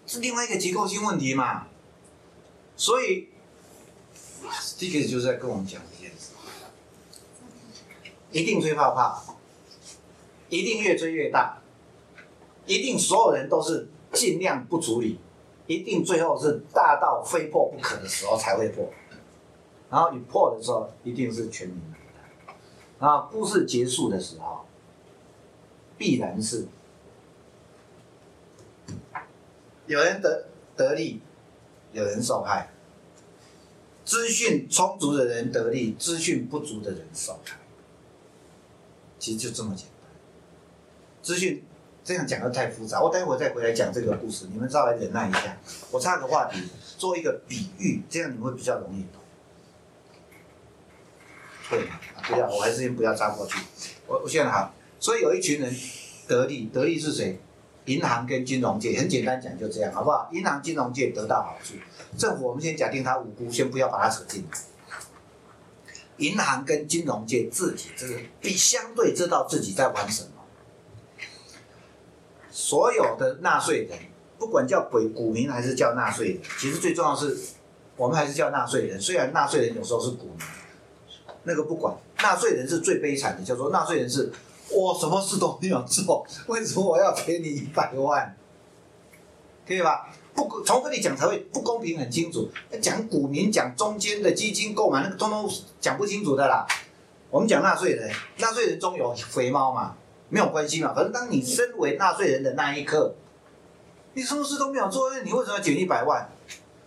[0.06, 1.66] 是另外一个结构性问题嘛，
[2.76, 3.28] 所以
[4.76, 6.32] 这个就是在跟我们讲一件事，
[8.32, 9.34] 一定吹泡泡。
[10.50, 11.58] 一定越追越大，
[12.64, 15.18] 一定所有人都是尽量不处理，
[15.66, 18.88] 一定最后是大到非破不可的时候才会破，
[19.90, 21.98] 然后你破的时候一定是全民的，
[23.00, 24.64] 然后故事结束的时候，
[25.98, 26.68] 必然是
[29.86, 31.20] 有人得得利，
[31.92, 32.70] 有人受害，
[34.04, 37.56] 资讯充足的人得利，资讯不足的人受害，
[39.18, 40.10] 其实就这么简单。
[41.22, 41.64] 资讯
[42.04, 45.56] 这样讲的太复杂，我待会再回来讲这个故事，你们稍微忍耐一下。
[45.90, 46.60] 我插个话题，
[46.98, 49.22] 做一个比喻，这样你们会比较容易懂。
[51.70, 51.98] 会吗？
[52.28, 53.58] 不要，我还是先不要插过去。
[54.06, 55.74] 我我现在好，所以有一群人
[56.28, 57.40] 得利，得利是谁？
[57.86, 60.28] 银行跟金融界，很简单讲就这样，好不好？
[60.32, 61.74] 银行、金融界得到好处，
[62.16, 64.58] 政府我们先假定他无辜，先不要把它扯进来。
[66.18, 70.28] 银行跟金融界自己这个比相对知道自己在玩什么。
[72.50, 73.98] 所有的纳税人，
[74.38, 77.36] 不管叫鬼股民还是叫纳税人，其实最重要是，
[77.96, 79.00] 我们还是叫纳税人。
[79.00, 80.38] 虽然纳税人有时候是股民，
[81.42, 84.32] 那个不管，纳税人是最悲惨的，叫做纳税人是，
[84.74, 88.36] 我什么事都没有做，为什么我要赔你一百万？
[89.66, 90.12] 可以吧？
[90.34, 92.50] 不，从这里讲才会不公平，很清楚。
[92.82, 95.50] 讲股民，讲中间的基金购买，那个通通
[95.80, 96.66] 讲不清楚的啦。
[97.30, 99.96] 我们讲纳税人，纳税人中有肥猫嘛？
[100.28, 103.14] 没有关系嘛，反正当你身为纳税人的那一刻，
[104.14, 106.28] 你什么事都没有做，那你为什么要减一百万？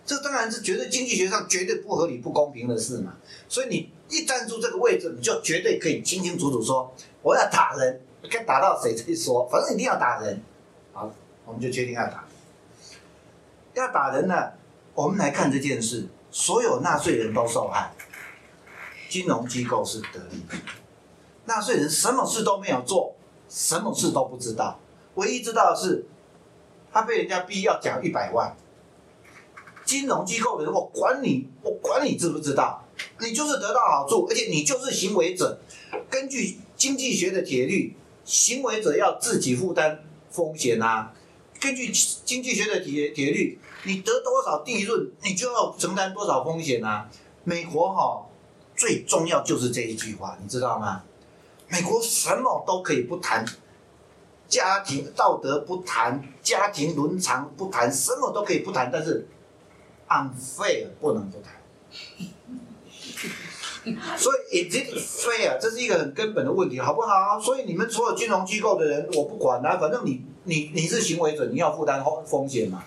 [0.04, 3.14] 这当然是绝对经济学上绝对不合理、不公平的事嘛。
[3.48, 6.92] 所以你一站住这个位置，你就绝对可以清清楚楚说
[7.22, 8.00] 我要打人，
[8.30, 10.42] 该打到谁再说，反正一定要打人。
[10.92, 11.10] 好，
[11.44, 12.24] 我们就决定要打。
[13.74, 14.52] 要打人呢，
[14.94, 17.92] 我们来看这件事，所有纳税人都受害，
[19.08, 20.42] 金融机构是得利，
[21.44, 23.14] 纳税人什么事都没有做。
[23.50, 24.78] 什么事都不知道，
[25.14, 26.04] 唯一知道的是，
[26.92, 28.54] 他被人家逼要缴一百万。
[29.86, 32.84] 金融机构的人，我管你，我管你知不知道？
[33.20, 35.58] 你就是得到好处，而且你就是行为者。
[36.10, 41.12] 根据经济学的铁律，行为者要自己负担风险啊。
[41.60, 47.08] 根据经济学的铁铁律，你得多少利润，你就要承担多少风险啊。
[47.44, 48.26] 美国哈
[48.76, 51.02] 最重要就是这一句话，你知道吗？
[51.68, 53.44] 美国什么都可以不谈，
[54.48, 59.26] 家庭道德不谈，家庭伦常不谈，什么都可以不谈，但是
[60.08, 61.54] unfair 不能不谈。
[64.16, 65.58] 所以 is it fair？
[65.58, 67.38] 这是一个很根本的问题，好不好？
[67.40, 72.78] 所以你们所有金融机构的人，我不管啊，反正你你你是行为者，你要负担风风险嘛；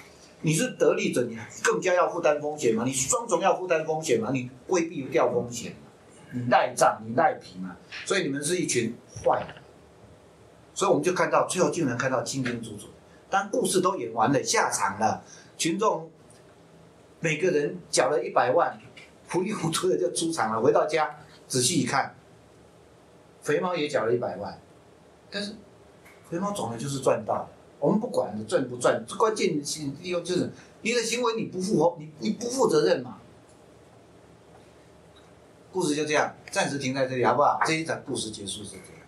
[0.41, 5.75] 你是得利者，你更加要负担风险嘛；你双重要负担风险嘛，你规避掉风险。
[6.33, 7.75] 你赖账，你赖皮嘛，
[8.05, 9.55] 所以你们是一群坏人，
[10.73, 12.87] 所以我们就看到最后竟然看到清清楚楚。
[13.29, 15.21] 当故事都演完了，下场了，
[15.57, 16.09] 群众
[17.19, 18.79] 每个人缴了一百万，
[19.31, 20.61] 糊里糊涂的就出场了。
[20.61, 21.17] 回到家
[21.47, 22.13] 仔细一看，
[23.41, 24.59] 肥猫也缴了一百万，
[25.29, 25.55] 但是
[26.29, 27.49] 肥猫总的就是赚到了。
[27.79, 30.51] 我们不管你赚不赚，关键性利用就是
[30.81, 33.17] 你的行为你不负你你不负责任嘛。
[35.71, 37.59] 故事就这样，暂时停在这里，好不好？
[37.65, 39.07] 这一场故事结束是这样。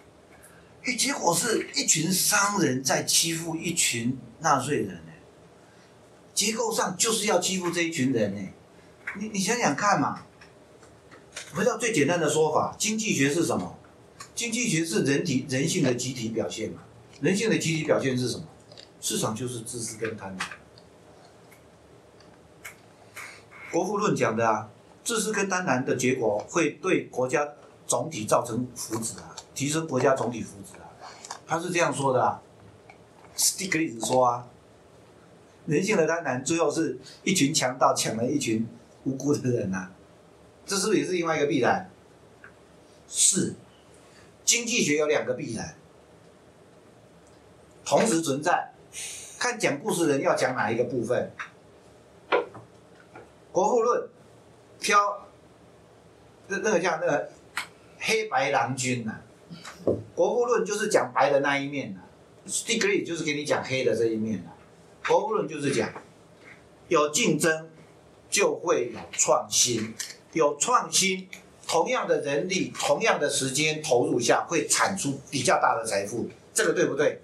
[0.85, 5.11] 哎，结果是一群商人在欺负一群纳税人呢。
[6.33, 8.41] 结构上就是要欺负这一群人呢。
[9.15, 10.23] 你你想想看嘛，
[11.53, 13.77] 回到最简单的说法，经济学是什么？
[14.33, 16.81] 经济学是人体人性的集体表现嘛？
[17.21, 18.45] 人性的集体表现是什么？
[18.99, 20.43] 市场就是自私跟贪婪。
[23.71, 24.69] 国富论讲的啊，
[25.03, 27.47] 自私跟贪婪的结果会对国家
[27.85, 30.89] 总体造成福祉啊，提升国家总体福祉啊，
[31.45, 32.41] 他是这样说的啊。
[33.35, 34.47] 斯蒂格利斯说啊，
[35.65, 38.67] 人性的贪婪最后是一群强盗抢了一群
[39.03, 39.91] 无辜的人呐、
[40.65, 41.89] 这是不是也是另外一个必然？
[43.07, 43.53] 是，
[44.45, 45.75] 经济学有两个必然，
[47.85, 48.73] 同时存在，
[49.37, 51.31] 看讲故事人要讲哪一个部分。
[53.51, 54.09] 国富论。
[54.79, 55.27] 挑。
[56.47, 57.29] 那那个叫那个
[57.99, 59.21] 黑白郎君呐、
[60.13, 62.01] 国富论就是讲白的那一面呐、
[62.45, 64.51] degree 就是给你讲黑的这一面呐、
[65.07, 65.89] 国富论就是讲。
[66.89, 67.69] 有竞争。
[68.33, 69.93] 就会有创新，
[70.31, 71.29] 有创新，
[71.67, 77.21] 同样的人力、同样的时间投入下，会产出比较大的财富，这个对不对？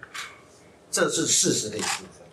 [0.91, 2.28] 这是事实的一部分，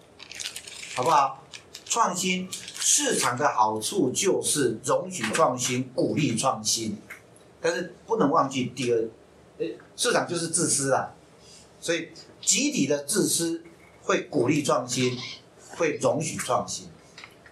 [0.95, 1.43] 好不好？
[1.87, 6.99] 创新市场的好处就是容许创新、鼓励创新，
[7.63, 9.09] 但是不能忘记第二，
[9.97, 11.15] 市场就是自私啊，
[11.81, 12.11] 所以
[12.43, 13.63] 集体的自私
[14.03, 15.17] 会鼓励创新，
[15.79, 16.89] 会容许创新，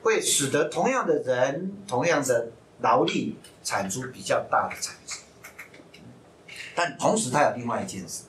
[0.05, 2.49] 会使得同样的人、同样的
[2.81, 5.21] 劳力产出比较大的产值。
[6.77, 8.25] 但同时，它有另外一件事，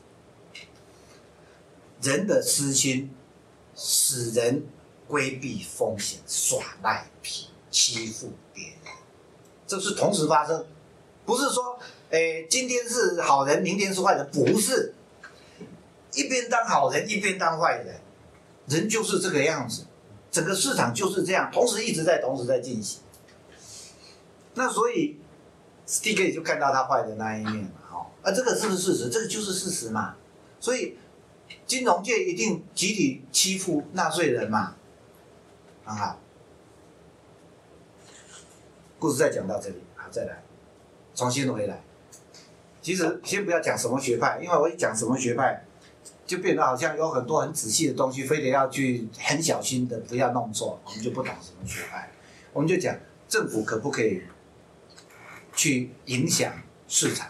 [2.01, 3.13] 人的私心
[3.75, 4.63] 使人
[5.05, 8.93] 规避风险、耍赖皮、欺负别人，
[9.67, 10.65] 这是同时发生，
[11.25, 11.77] 不是说，
[12.11, 14.93] 诶，今天是好人，明天是坏人，不是，
[16.13, 17.99] 一边当好人，一边当坏人，
[18.67, 19.85] 人就是这个样子，
[20.35, 22.99] 整个市场就是这样，同时一直在同时在进行。
[24.55, 25.17] 那所以
[25.85, 29.09] s t i k 就看到他坏的那一面嘛，哦，啊，这个是不是事实？
[29.09, 30.17] 这个就是事实嘛。
[30.59, 30.97] 所以
[31.65, 34.75] 金融界一定集体欺负纳税人嘛，
[35.85, 36.19] 很好。
[38.99, 40.43] 故事再讲到这里，好，再来，
[41.13, 41.81] 重新回来。
[42.81, 45.63] 其实先不要讲什么学派，因为我一讲什么学派，
[46.25, 52.09] 就变得好像有很多很仔细的东西，非得要去很小心的不要弄错，我们就不懂什么学派。
[52.51, 52.95] 我们就讲
[53.27, 54.23] 政府可不可以
[55.53, 56.51] 去影响
[56.87, 57.29] 市场？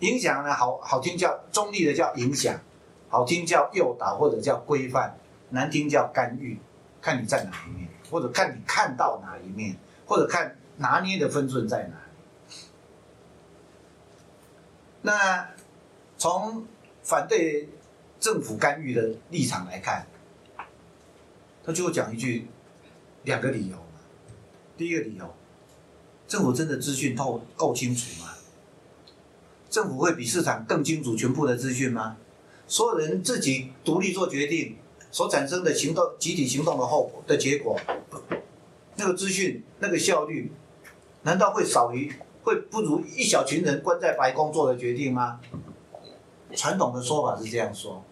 [0.00, 2.60] 影响呢，好好听叫中立的叫影响，
[3.08, 5.16] 好听叫诱导或者叫规范，
[5.50, 6.58] 难听叫干预，
[7.00, 9.76] 看你在哪一面，或者看你看到哪一面，
[10.06, 11.96] 或者看拿捏的分寸在哪。
[15.02, 15.48] 那
[16.16, 16.66] 从
[17.02, 17.68] 反对
[18.20, 20.06] 政府干预的立场来看，
[21.64, 22.46] 他就讲一句
[23.24, 23.76] 两个理由。
[24.76, 25.34] 第一个理由，
[26.26, 28.34] 政府真的资讯透够清楚吗？
[29.68, 32.16] 政府会比市场更清楚全部的资讯吗？
[32.66, 34.76] 所有人自己独立做决定
[35.10, 37.78] 所产生的行动、集体行动的后果的结果，
[38.96, 40.52] 那个资讯、那个效率，
[41.22, 45.40] 难道会少于、会不如一小群人关在白宫做的决定吗？
[46.54, 48.02] 传统的说法是这样说。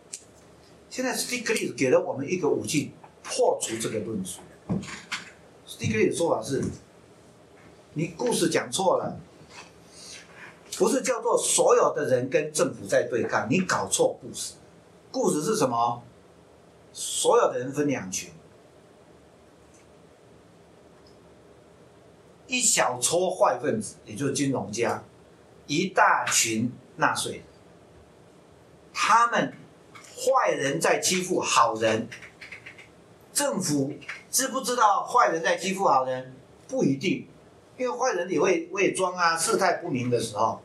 [0.88, 4.41] 现在 Stiglitz 给了我们一个武器，破除这个论述。
[5.66, 6.64] Stiglitz 的说法是：
[7.95, 9.18] 你故事讲错了。
[10.78, 14.55] 不是叫做所有的人跟政府在对抗，你搞错故事。
[15.11, 16.03] 故事是什么？
[16.93, 18.30] 所有的人分两群，
[22.47, 25.05] 一小撮坏分子，也就是金融家，
[25.66, 27.43] 一大群纳税人。
[29.03, 29.55] 他们
[30.14, 32.07] 坏人在欺负好人，
[33.32, 33.94] 政府
[34.30, 36.36] 知不知道坏人在欺负好人？
[36.68, 37.26] 不一定，
[37.78, 40.61] 因为坏人也会伪装啊，事态不明的时候。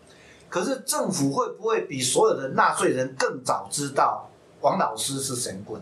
[0.50, 4.30] 可是政府会不会比所有的纳税人更早知道
[4.60, 5.82] 王老师是神棍？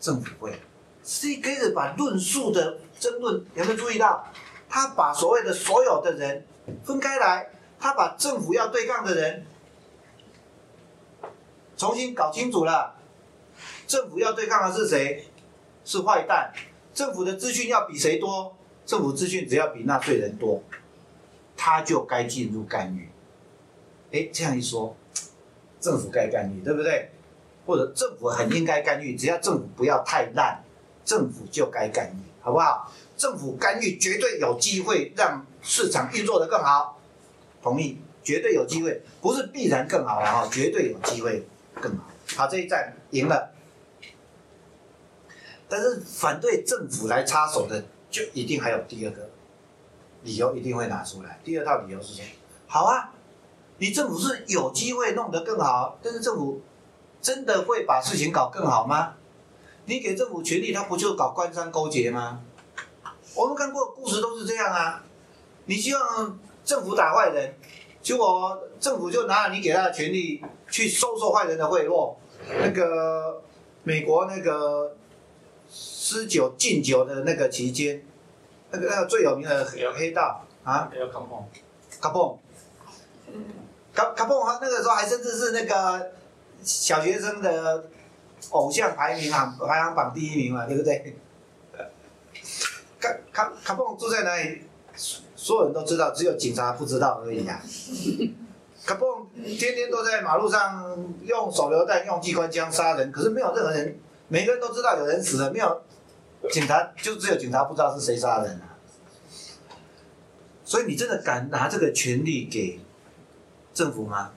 [0.00, 0.58] 政府会，
[1.02, 4.26] 所以可以把论述的争论有没有注意到？
[4.70, 6.46] 他把所谓的所有的人
[6.82, 9.44] 分开来，他把政府要对抗的人
[11.80, 12.94] 重新搞清楚了。
[13.86, 15.24] 政府要对抗的是谁？
[15.82, 16.52] 是坏蛋。
[16.92, 18.54] 政府的资讯要比谁多？
[18.84, 20.62] 政府资讯只要比纳税人多，
[21.56, 23.08] 他就该进入干预。
[24.12, 24.94] 哎，这样一说，
[25.80, 27.12] 政府该干预，对不对？
[27.64, 30.62] 或者政府很应该干预，只要政府不要太烂，
[31.02, 32.92] 政府就该干预，好不好？
[33.16, 37.00] 政府干预绝对有机会让市场运作的更好，
[37.62, 37.96] 同意？
[38.22, 41.46] 绝对有机会，不是必然更好啊，绝对有机会
[41.80, 42.04] 更好。
[42.36, 43.50] 好，这一战赢了，
[45.68, 49.30] 但是反对政府来插手的，就一定还有第二个
[50.22, 51.40] 理由一定会拿出来。
[51.42, 52.24] 第二套理由是说，
[52.66, 53.12] 好啊，
[53.78, 56.62] 你政府是有机会弄得更好，但是政府
[57.20, 59.14] 真的会把事情搞更好吗？
[59.86, 62.42] 你给政府权力，他不就搞官商勾结吗？
[63.34, 65.02] 我们看过故事都是这样啊。
[65.64, 67.54] 你希望政府打坏人，
[68.02, 72.14] 结果政府就拿了你给他的权利去收受坏人的贿赂。
[72.48, 73.42] 那个
[73.82, 74.96] 美国那个
[75.70, 78.02] 施酒禁酒的那个期间，
[78.70, 81.46] 那个那个最有名的黑黑道啊，要看碰，
[82.00, 82.38] 卡蹦，
[83.94, 86.10] 卡卡蹦，那个时候还甚至是那个
[86.62, 87.88] 小学生的
[88.50, 91.14] 偶像排名行排行榜第一名嘛，对不对？
[92.98, 94.62] 卡卡卡蹦住在哪里？
[95.42, 97.62] 所有人都知道，只有警察不知道而已啊。
[98.84, 105.82] 卡蹦天天都在马路上用手榴弹、用机关枪杀人，可是没有任何人，每个人都知道有人死了，没有
[106.50, 108.76] 警察，就只有警察不知道是谁杀人啊。
[110.62, 112.78] 所以你真的敢拿这个权利给
[113.72, 114.32] 政府吗？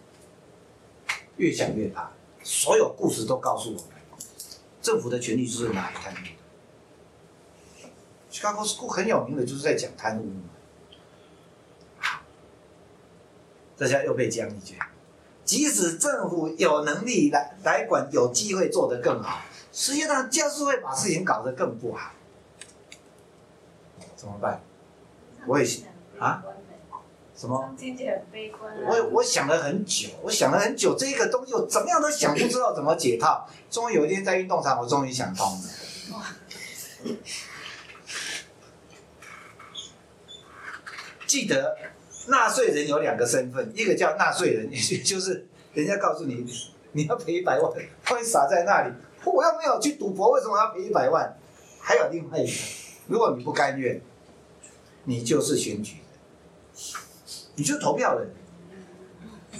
[1.35, 2.11] 越想越怕。
[2.43, 3.85] 所有故事都告诉我们，
[4.81, 6.31] 政府的权利就是拿来贪污的。
[8.31, 10.52] Chicago School 很有名的就是在讲贪污嘛。
[13.83, 14.79] 这下又被讲一句，
[15.43, 19.41] 即使政府有能力来来管，有机会做得更好，
[19.73, 22.11] 实际上就是会把事情搞得更不好。
[24.15, 24.61] 怎么办？
[25.45, 25.67] 我也
[26.17, 26.41] 啊？
[27.35, 27.75] 什么？
[27.77, 28.79] 听起来很悲观啊。
[28.87, 33.45] 我我想了很久，我想了很久，这个东西我怎么样都想不知道怎么解套。
[33.69, 35.63] 终于有一天在运动场，我终于想通了。
[41.27, 41.75] 记得
[42.27, 46.45] 纳税人有两个身份，一个叫纳税人，也就是人家告诉你
[46.93, 47.71] 你要赔一百万，
[48.11, 48.93] 万一撒在那里，
[49.25, 51.35] 我又没有去赌博，为什么要赔一百万？
[51.79, 52.53] 还有另外一个，
[53.07, 53.99] 如果你不甘愿，
[55.05, 56.81] 你就是选举人，
[57.55, 58.29] 你就投票人。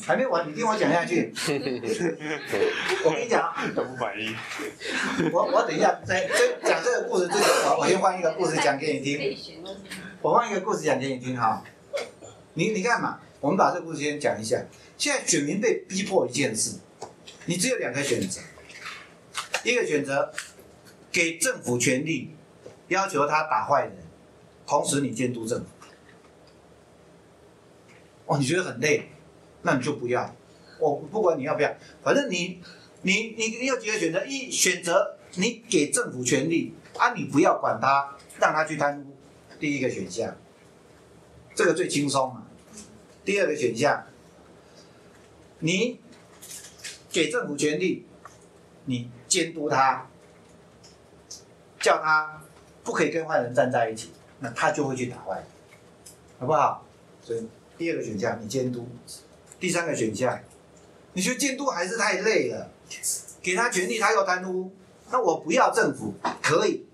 [0.06, 1.32] 还没完，你听我讲下去。
[3.06, 4.36] 我跟你讲，都不满意。
[5.32, 9.38] 我我等一下在在讲这个故事之前，我我先换一个故事讲给你听。
[10.22, 11.64] 我换一个故事讲给你听哈。
[12.56, 14.64] 你你看嘛，我们把这个故事先讲一下。
[14.98, 16.78] 现在选民被逼迫一件事，
[17.46, 18.40] 你只有两个选择，
[19.64, 20.32] 一个选择
[21.12, 22.30] 给政府权力，
[22.88, 23.98] 要求他打坏人，
[24.68, 25.66] 同时你监督政府。
[28.26, 29.10] 哦，你觉得很累，
[29.64, 30.34] 那你就不要。
[30.80, 32.62] 我不管你要不要，反正你
[33.02, 39.18] 你你你有几个选择：一选择你给政府权力，啊，你不要管他，让他去贪污。
[39.60, 40.36] 第一个选项，
[41.56, 42.46] 这个最轻松嘛。
[43.26, 44.06] 第二个选项，
[45.60, 46.00] 你
[47.10, 48.06] 给政府权力，
[48.86, 50.08] 你监督他，
[51.80, 52.42] 叫他
[52.84, 55.46] 不可以跟坏人站在一起，那他就会去打坏人，
[56.40, 56.86] 好不好？
[57.22, 57.48] 所以
[57.78, 58.88] 第二个选项你监督，
[59.60, 60.38] 第三个选项，
[61.14, 62.70] 你觉得监督还是太累了，
[63.42, 64.74] 给他权力他又贪污，
[65.10, 66.86] 那我不要政府可以，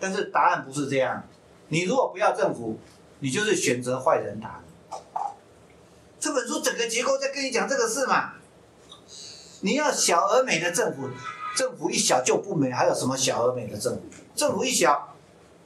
[0.00, 1.24] 但是答案不是这样。
[1.68, 2.78] 你如果不要政府，
[3.20, 4.72] 你就是选择坏人打你。
[6.20, 8.32] 这本书整个结构在跟你讲这个事嘛。
[9.60, 11.08] 你要小而美的政府，
[11.56, 14.02] 政府一小就不美，还有什么小而美的政府？
[14.34, 15.14] 政府一小，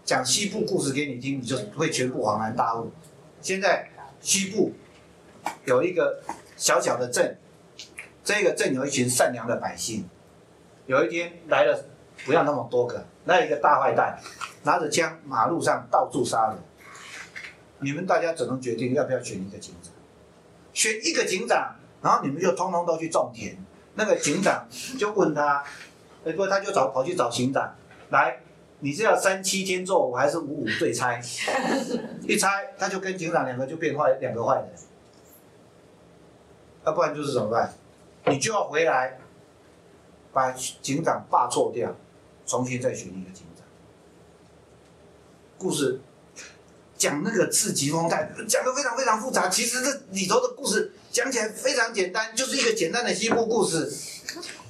[0.05, 2.91] 讲西部故事给你听，你就会全部恍然大悟。
[3.43, 3.91] 现在
[4.21, 4.73] 西部
[5.67, 6.23] 有一个
[6.57, 7.37] 小小的镇，
[8.25, 10.09] 这个镇有一群善良的百姓。
[10.87, 11.85] 有一天来了，
[12.25, 14.19] 不要那么多个，来一个大坏蛋。
[14.65, 16.59] 拿着枪，马路上到处杀人。
[17.83, 19.93] 你们大家只能决定要不要选一个警长，
[20.73, 23.57] 选一个警长，然后你们就通通都去种田。
[23.95, 24.67] 那个警长
[24.99, 25.63] 就问他，
[26.25, 27.75] 不过他就找跑去找警长，
[28.11, 28.41] 来，
[28.81, 31.21] 你是要三七天做五还是五五对拆？
[32.27, 34.69] 一拆，他就跟警长两个就变坏，两个坏人。
[36.85, 37.73] 要不然就是怎么办？
[38.27, 39.19] 你就要回来，
[40.33, 41.95] 把警长罢黜掉，
[42.47, 43.67] 重新再选一个警长。
[45.59, 46.01] 故事
[47.03, 49.49] 讲那个次级风态，讲的非常非常复杂。
[49.49, 53.93] 其实这里头的故事讲起来非常简单，就是一个简单的西部故事。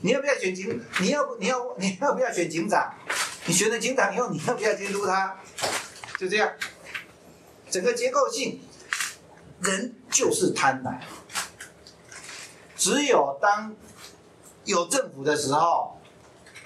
[0.00, 0.80] 你要不要选警？
[1.02, 2.90] 你要不你要你要不要选警长？
[3.44, 5.38] 你选了警长以后，你要不要监督他？
[6.18, 6.50] 就这样，
[7.70, 8.62] 整个结构性，
[9.60, 10.98] 人就是贪婪。
[12.78, 13.76] 只有当
[14.64, 16.00] 有政府的时候，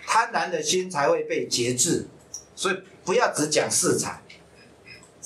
[0.07, 2.07] 贪婪的心才会被节制。
[2.55, 2.81] 所以。
[3.07, 4.21] 不要只讲市场，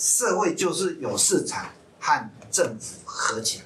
[0.00, 3.64] 社会就是有市场和政府合起来，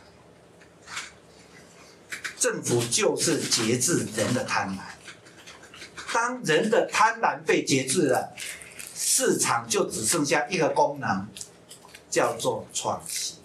[2.36, 4.80] 政府就是节制人的贪婪。
[6.12, 8.34] 当人的贪婪被节制了，
[8.96, 11.28] 市场就只剩下一个功能，
[12.10, 13.36] 叫做创新。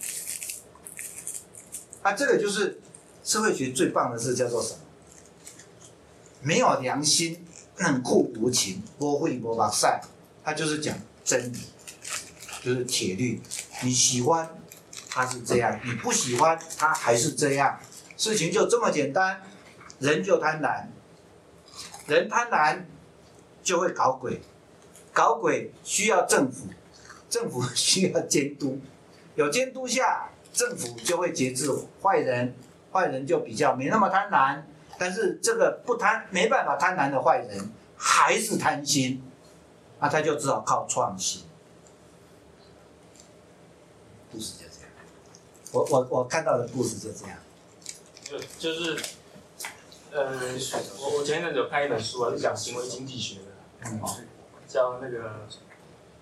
[2.02, 2.82] 啊，这个就是
[3.24, 4.80] 社会学最棒的事，叫做什么？
[6.42, 7.46] 没有良心，
[7.78, 10.02] 冷酷无情，波会波把赛，
[10.44, 11.60] 它就是讲真理，
[12.70, 13.42] 就是铁律。
[13.82, 14.48] 你喜欢，
[15.10, 17.80] 它是这样；你不喜欢，它还是这样。
[18.16, 19.42] 事情就这么简单。
[19.98, 20.86] 人就贪婪，
[22.08, 22.84] 人贪婪
[23.62, 24.40] 就会搞鬼，
[25.12, 26.68] 搞鬼需要政府，
[27.30, 28.80] 政府需要监督，
[29.36, 31.70] 有监督下，政府就会节制
[32.02, 32.56] 坏人，
[32.94, 34.62] 坏人就比较没那么贪婪。
[34.98, 39.22] 但是这个不贪没办法贪婪的坏人还是贪心，
[40.00, 41.49] 那他就只好靠创新。
[44.32, 44.90] 故事就这样，
[45.72, 47.38] 我我我看到的故事就这样。
[48.24, 48.96] 就就是，
[50.12, 50.32] 呃，
[51.00, 53.90] 我我前一阵子有看一本书啊，是讲行为经济学的，
[54.68, 55.48] 叫那个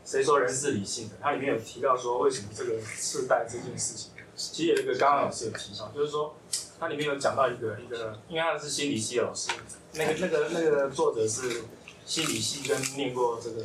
[0.06, 1.16] 谁说人是理性的？
[1.22, 6.34] 它里面有提到说，为什么这个世代这件事情，其实有一个刚刚老师有提到，就是说
[6.80, 9.52] 它里面有讲到一个一个，因为他是心理系的老师，
[9.94, 11.64] 那个那个那个作者是
[12.06, 13.62] 心理系跟念过这个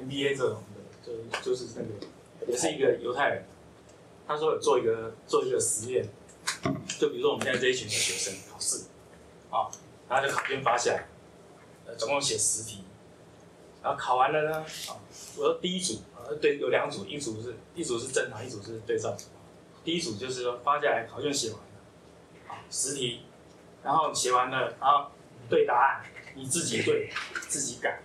[0.00, 3.44] MBA 这种的，就就是那个也是一个犹太人，
[4.32, 6.08] 他说有做一个做一个实验。
[6.98, 8.86] 就比如说我们现在这一群的学生考试，
[9.48, 9.70] 啊，
[10.08, 11.06] 然后就考卷发下来，
[11.86, 12.84] 呃，总共写十题，
[13.80, 14.98] 然后考完了呢，啊，
[15.36, 19.26] 我说第一组啊，对，有两组，一组是一组是正常，一组是对照组。
[19.84, 21.66] 第一组就是说发下来考卷写完了，
[22.48, 23.22] 啊，十题，
[23.84, 25.10] 然后写完了，然后
[25.48, 26.04] 对答案，
[26.34, 27.08] 你自己对，
[27.48, 28.00] 自己改，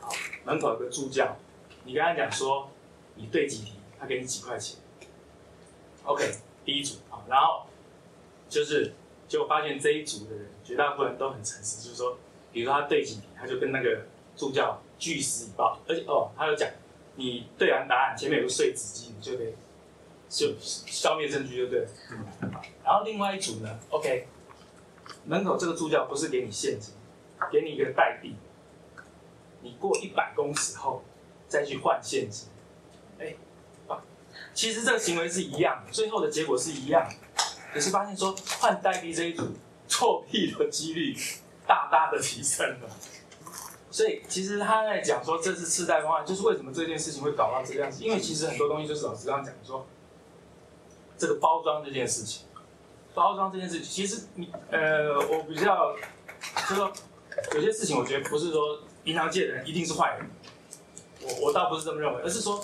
[0.00, 0.12] 好，
[0.44, 1.36] 门口有个助教，
[1.84, 2.68] 你跟他讲说
[3.14, 4.78] 你对几题，他给你几块钱。
[6.04, 6.32] ，OK。
[6.64, 7.66] 第一组啊，然后
[8.48, 8.92] 就是
[9.26, 12.16] 结果发现这一组的人绝大部分都很诚实，就是说，
[12.52, 14.02] 比如说他对几题，他就跟那个
[14.36, 16.70] 助教据实以报，而且哦，他就讲，
[17.16, 19.52] 你对完答案前面有个碎纸机，你就可以
[20.28, 21.88] 就消灭证据，就对了。
[22.84, 24.28] 然后另外一组呢，OK，
[25.24, 26.94] 门口这个助教不是给你现金，
[27.50, 28.36] 给你一个代币，
[29.62, 31.02] 你过一百公尺后
[31.48, 32.48] 再去换现金，
[34.54, 37.14] 其实这个行为是一样的，最后的结果是一样的，
[37.72, 39.48] 可是发现说换代币这一组
[39.88, 41.16] 作弊的几率
[41.66, 42.88] 大大的提升了。
[43.90, 48.04] 所以其实他在讲说这是次贷方案，就是为什么这件事情会搞到这个样子？
[48.04, 49.86] 因为其实很多东西就是老师刚刚讲说，
[51.16, 52.46] 这个包装这件事情，
[53.14, 55.96] 包装这件事情，其实你呃，我比较
[56.68, 56.92] 就说
[57.54, 60.30] 有些事情，我觉得不是说银行界的人一定是坏人，
[61.22, 62.62] 我我倒不是这么认为，而是说。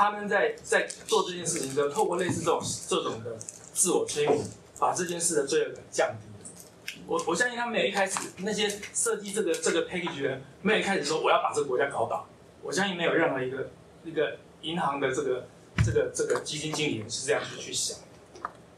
[0.00, 3.36] 他们在在做这件事情的，透过类似这种这种的
[3.74, 4.42] 自我催眠，
[4.78, 6.94] 把这件事的罪恶感降低。
[7.06, 12.26] 我我相信他们没有一开始那些设计这个这个 package 的人，没有一开始说我要把这个国家搞倒。
[12.62, 13.68] 我相信没有任何一个
[14.02, 15.46] 一个银行的这个
[15.84, 17.98] 这个这个基金经理是这样去去想。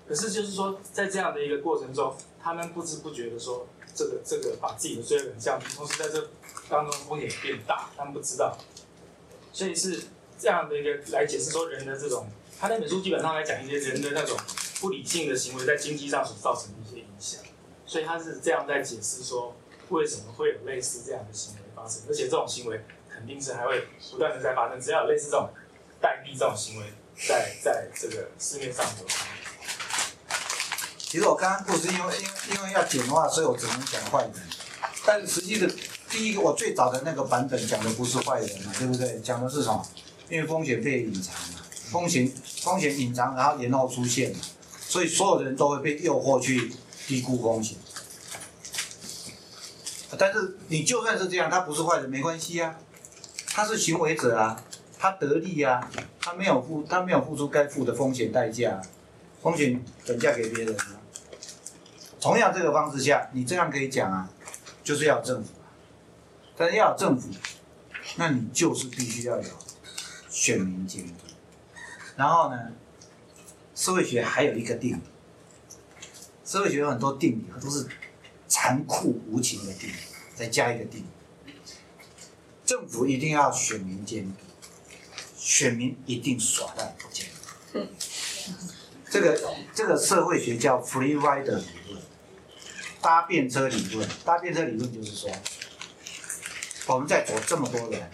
[0.08, 6.30] 可是就是说，在这样的一个过程中，他们不知不觉的说，这个这个把自己的罪恶感降低，同时在这
[6.68, 8.58] 当中风险变大，他们不知道，
[9.52, 10.02] 所以是。
[10.42, 12.26] 这样的一个来解释说人的这种，
[12.58, 14.36] 他那本书基本上来讲一些人的那种
[14.80, 17.40] 不理性的行为在经济上所造成的一些影响，
[17.86, 19.54] 所以他是这样在解释说
[19.90, 25.48] 为什么会有类似这样的行为发生，而且这种行为肯定是还会不断的在发生，只要有类似这种
[26.00, 26.86] 代币这种行为
[27.28, 29.06] 在在这个市面上有。
[30.98, 34.32] 其实我刚刚不是因为因为因为要简化，所以我只能讲坏人，
[35.06, 35.72] 但是实际的
[36.10, 39.20] 第一个我最早的那个版本讲的不是坏人嘛，对不对？
[39.20, 39.86] 讲的是什么？
[40.32, 41.60] 因为风险被隐藏嘛，
[41.90, 42.26] 风险
[42.62, 44.38] 风险隐藏，然后延后出现嘛，
[44.80, 46.72] 所以所有人都会被诱惑去
[47.06, 47.76] 低估风险。
[50.18, 52.78] 但是你就算是这样，他不是坏人没关系啊，
[53.48, 54.64] 他是行为者啊，
[54.98, 58.80] 他得利啊，他没有付他没有付出该付的风险代价，
[59.42, 60.96] 风险转嫁给别人啊。
[62.22, 64.30] 同样这个方式下，你这样可以讲啊，
[64.82, 65.50] 就是要政府，
[66.56, 67.28] 但是要政府，
[68.16, 69.61] 那你就是必须要有。
[70.32, 71.26] 选民监督，
[72.16, 72.72] 然后呢？
[73.74, 75.00] 社会学还有一个定理，
[76.44, 77.86] 社会学有很多定理，都是
[78.46, 79.94] 残酷无情的定理，
[80.34, 81.04] 再加一个定
[81.46, 81.52] 理：
[82.64, 84.36] 政府一定要选民监督，
[85.36, 87.26] 选民一定耍赖不监
[87.72, 87.86] 督。
[89.10, 92.02] 这个这个社会学叫 free rider 理论，
[93.00, 94.08] 搭便车理论。
[94.24, 95.30] 搭便车理论就是说，
[96.88, 98.10] 我们在走这么多人。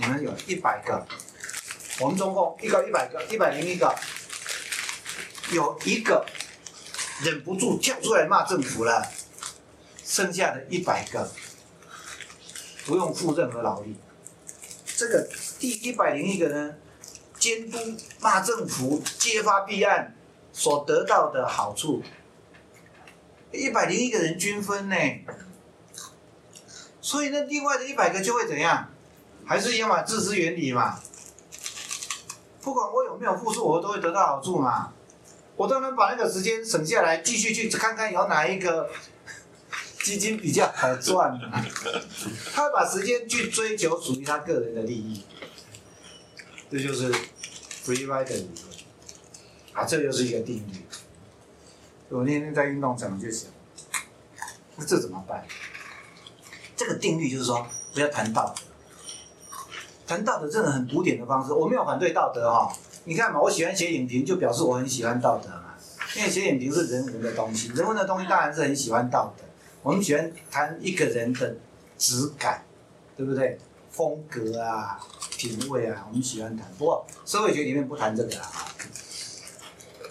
[0.00, 1.06] 你们有一百个，
[2.00, 3.94] 我们总共一个一百个，一百零一个，
[5.52, 6.24] 有一个
[7.22, 9.06] 忍不住叫出来骂政府了，
[10.02, 11.30] 剩下的一百个
[12.86, 13.94] 不用付任何劳力。
[14.96, 15.28] 这个
[15.58, 16.76] 第一百零一个呢，
[17.38, 17.76] 监督
[18.20, 20.16] 骂政府、揭发弊案
[20.50, 22.02] 所得到的好处，
[23.52, 24.96] 一百零一个人均分呢。
[27.02, 28.88] 所以那另外的一百个就会怎样？
[29.50, 31.00] 还是一样嘛，自私原理嘛。
[32.62, 34.92] 不管我有没有付出，我都会得到好处嘛。
[35.56, 38.88] 我当然把那个时间省下来，继续去看看有哪一个
[40.04, 41.60] 基金比较好赚嘛。
[42.54, 45.24] 他会把时间去追求属于他个人的利益，
[46.70, 48.64] 这就是 free rider 理论
[49.72, 50.86] 啊，这又是一个定律。
[52.08, 53.50] 我那天在运动场就想，
[54.76, 55.44] 那这怎么办？
[56.76, 58.69] 这个定律就是说，不要谈道德。
[60.10, 62.68] 谈道德真的很古典的方式，我没有反对道德哈。
[63.04, 65.76] 你看嘛，我喜欢写影评，就表示我很喜欢道德嘛。
[66.16, 69.44] 因为写影评是人文的东西，人文的东西当然是很喜欢道德。
[69.84, 71.54] 我们喜欢谈一个人的
[71.96, 72.64] 质感，
[73.16, 73.56] 对不对？
[73.88, 74.98] 风格啊，
[75.38, 76.66] 品味啊，我们喜欢谈。
[76.76, 78.66] 不过社会学里面不谈这个啊，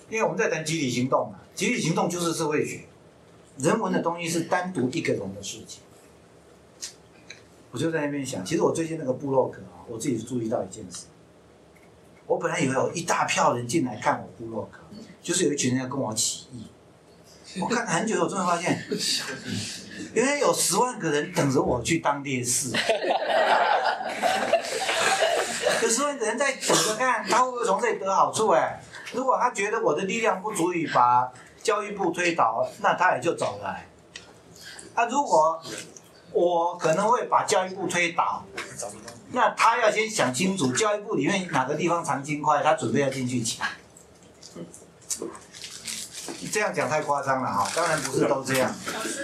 [0.09, 2.85] 因为我们在谈集体行动嘛，集体行动就是社会学。
[3.57, 5.81] 人文的东西是单独一个人的事情。
[7.71, 11.07] 我就在那边想，其实我最近那个部落格啊，我自己注意到一件事。
[12.27, 14.77] 我本来以为有一大票人进来看我部落格，
[15.21, 16.67] 就是有一群人要跟我起义。
[17.59, 18.79] 我看了很久，我终于发现，
[20.13, 22.69] 原来有十万个人等着我去当烈士。
[25.81, 28.79] 有十万个人在等着看他会不会从这里得好处哎。
[29.13, 31.31] 如果他觉得我的力量不足以把
[31.63, 33.75] 教育部推倒，那他也就走了。
[34.93, 35.59] 啊，如果
[36.31, 38.45] 我可能会把教育部推倒，
[39.31, 43.67] 那他要先想清楚教育部里面哪个地方藏金块，他准备要进去抢。
[46.51, 48.73] 这样讲太夸张了哈，当然不是都这样。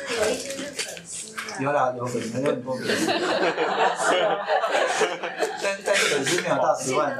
[0.09, 1.41] 有一些是粉丝啊。
[1.59, 3.07] 有啦，有粉，有很多粉丝。
[5.63, 7.15] 但但是粉丝没有到十万，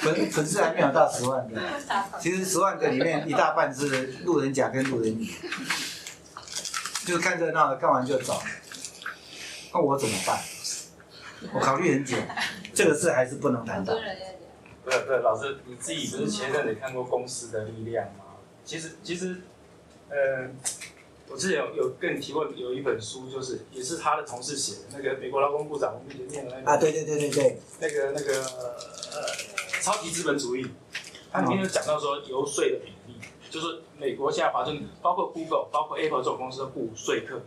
[0.00, 1.60] 粉粉丝还没有到十万个。
[2.20, 5.34] 其实十万个里面一大半是路人甲跟路人乙，
[7.06, 8.42] 就看热闹的，看完就走。
[9.74, 10.38] 那我怎么办？
[11.52, 12.16] 我考虑很久，
[12.72, 13.92] 这个事还是不能谈的。
[14.84, 18.24] 不是不是，老师你自己不是前阵子看过《公司的力量》吗？
[18.64, 19.40] 其实其实，
[20.08, 20.48] 呃，
[21.28, 29.26] 我之前有有跟你提过，有一本书，就是也是他的同事写的，那个美国劳工部长，我们以前念的那个啊，对对对对对，那个那个呃，
[29.82, 30.70] 超级资本主义，
[31.32, 33.18] 它里面有讲到说游说的比例，
[33.50, 37.40] 就是美国现在保证，包括 Google、包括 Apple 这种公司都不税客。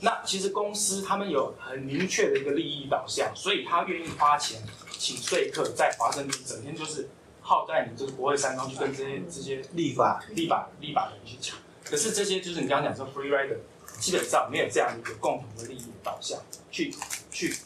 [0.00, 7.08] 那其实公司他们有很明确的一个利益导向，所以他愿意花钱请说客在华盛顿整天就是
[7.40, 11.58] 耗在你这个国会山庄去跟这些这些立法 立法立法的人去抢。
[11.84, 13.56] 可是这些就是你刚刚讲说 free rider，
[13.98, 16.38] 基本上没有这样一个共同的利益导向，
[16.70, 16.94] 去
[17.32, 17.56] 去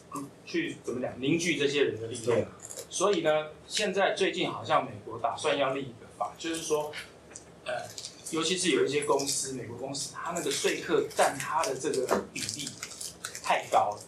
[0.47, 2.49] 去怎么讲凝聚这些人的力量。
[2.89, 6.93] 所以呢，现在最近好像美国打算要立一个法，就是说，
[7.67, 7.73] 呃。
[8.33, 12.69] 尤其是有一些公司，美国公司，它那个税客占它的这个比例
[13.43, 14.01] 太高了，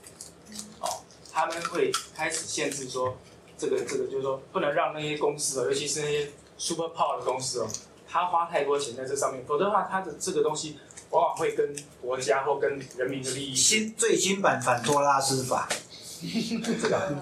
[0.81, 3.17] 哦，他们会开始限制说，
[3.59, 7.69] 这个这个就是说，不能让那些公司哦，尤其是那些 super power 的公司哦，
[8.09, 10.79] 他花太多钱在这上面，否则的话，他的这个东西
[11.11, 13.55] 往往会跟国家或跟人民的利益。
[13.55, 15.69] 新最新版反托拉斯法，
[16.81, 17.15] 这个。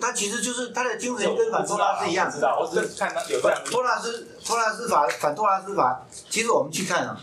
[0.00, 2.58] 他其实就是他的精神跟反托拉斯一样，知道？
[2.60, 3.62] 我只是看到有这样。
[3.64, 7.20] 托拉斯托拉斯法反托拉斯法，其实我们去看啊，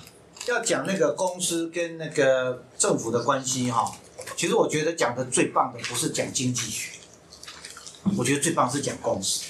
[0.47, 3.91] 要讲那个公司跟那个政府的关系哈，
[4.35, 6.91] 其实我觉得讲的最棒的不是讲经济学，
[8.17, 9.43] 我觉得最棒是讲公司，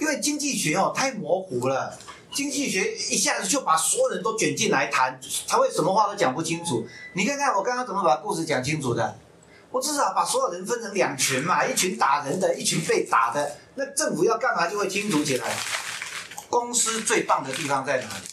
[0.00, 1.96] 因为经济学哦太模糊了，
[2.32, 6.86] 经济学一下子就把所有人都卷进来谈，他会什么话都讲不清楚。
[7.14, 9.16] 你看看我刚刚怎么把故事讲清楚的。
[9.72, 13.56] 我至少把所有人分成两群嘛，一群打人的，一群被打的。
[13.74, 15.56] 那政府要干嘛就会清楚起来。
[16.50, 18.24] 公司最棒的地方在哪里？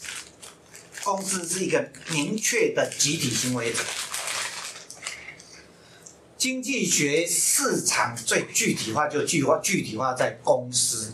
[1.01, 3.79] 公司是一个明确的集体行为者。
[6.37, 11.13] 经济学市场最具体化就具化具体化在公司，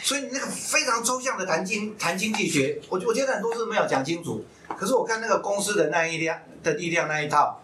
[0.00, 4.44] 所以你那个非常抽象的谈经谈经济学，我我觉得很多是没有讲清楚。
[4.78, 7.60] 可是我看那个公司的那一量的力量那一套。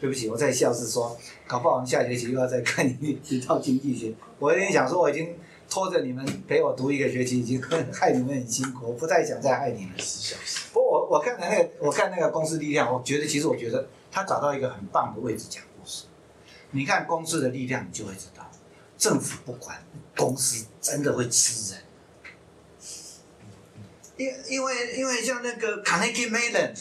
[0.00, 4.14] 对不起，我在笑是说，搞不好我们下学期又要再看一一套经济学。
[4.38, 5.36] 我有点想说，我已经
[5.68, 7.60] 拖着你们陪我读一个学期，已经
[7.92, 9.94] 害你们很辛苦，我不太想再害你们。
[10.72, 16.04] 不过我我看的那个，我看那个公司力量，我觉得其实我觉得他找到一个很棒的位置讲故事。
[16.70, 18.48] 你看公司的力量，你就会知道，
[18.96, 19.76] 政府不管，
[20.16, 21.82] 公司真的会吃人。
[24.16, 26.72] 因因为因为像那个 Carnegie Mellon。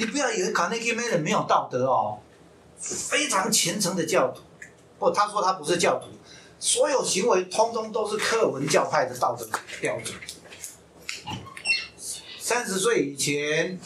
[0.00, 2.18] 你不要以为卡内基梅人没有道德哦，
[2.80, 4.40] 非常虔诚的教徒。
[4.98, 6.08] 不，他说他不是教徒，
[6.58, 9.46] 所有行为通通都是课文教派的道德
[9.78, 10.16] 标准。
[12.38, 13.78] 三十岁以前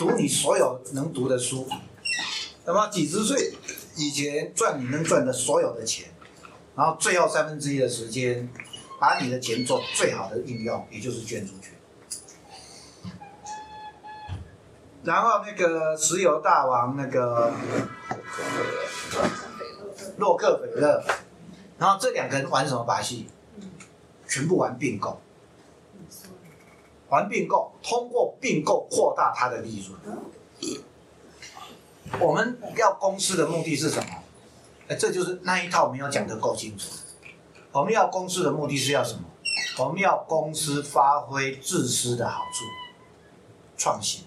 [0.00, 1.68] 读你所有能读的书，
[2.64, 3.54] 那么几十岁
[3.94, 6.06] 以前赚你能赚的所有的钱，
[6.74, 8.48] 然后最后三分之一的时间，
[8.98, 11.71] 把你的钱做最好的应用，也就是捐出去。
[15.04, 17.52] 然后那个石油大王那个
[20.18, 21.02] 洛克菲勒，
[21.78, 23.28] 然后这两个人玩什么把戏？
[24.28, 25.20] 全部玩并购，
[27.08, 29.98] 玩并购，通过并购扩大它的利润。
[32.18, 34.22] 我们要公司的目的是什么？
[34.88, 36.88] 哎，这就是那一套没有讲得够清楚。
[37.72, 39.24] 我们要公司的目的是要什么？
[39.78, 42.64] 我们要公司发挥自私的好处，
[43.76, 44.24] 创新。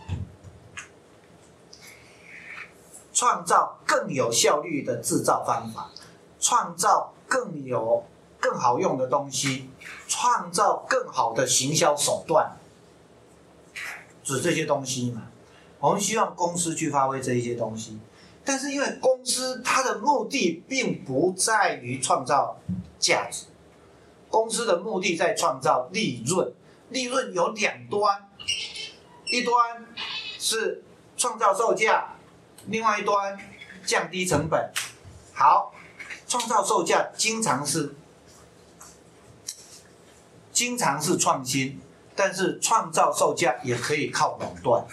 [3.16, 5.90] 创造更有效率的制造方法，
[6.38, 8.04] 创造更有
[8.42, 9.70] 更好用的东西，
[10.06, 12.58] 创造更好的行销手段，
[14.22, 15.24] 指这些东西嘛。
[15.80, 17.98] 我们希望公司去发挥这一些东西，
[18.44, 22.58] 但是因为公司它的目的并不在于创造
[23.00, 23.46] 价值，
[24.30, 26.54] 公司的目的在创造利润，
[26.90, 28.28] 利润有两端，
[29.28, 29.86] 一端
[30.38, 30.84] 是
[31.16, 32.12] 创造售价。
[32.68, 33.38] 另外一端
[33.86, 34.72] 降低成本，
[35.34, 35.74] 好，
[36.28, 37.96] 创造售价经常是
[40.52, 41.80] 经常是创新，
[42.16, 44.84] 但是创造售价也可以靠垄断，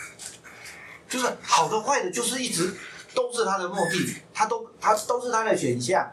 [1.09, 2.77] 就是好的坏的，就是一直
[3.15, 6.13] 都是它的目的，它都它都是它的选项，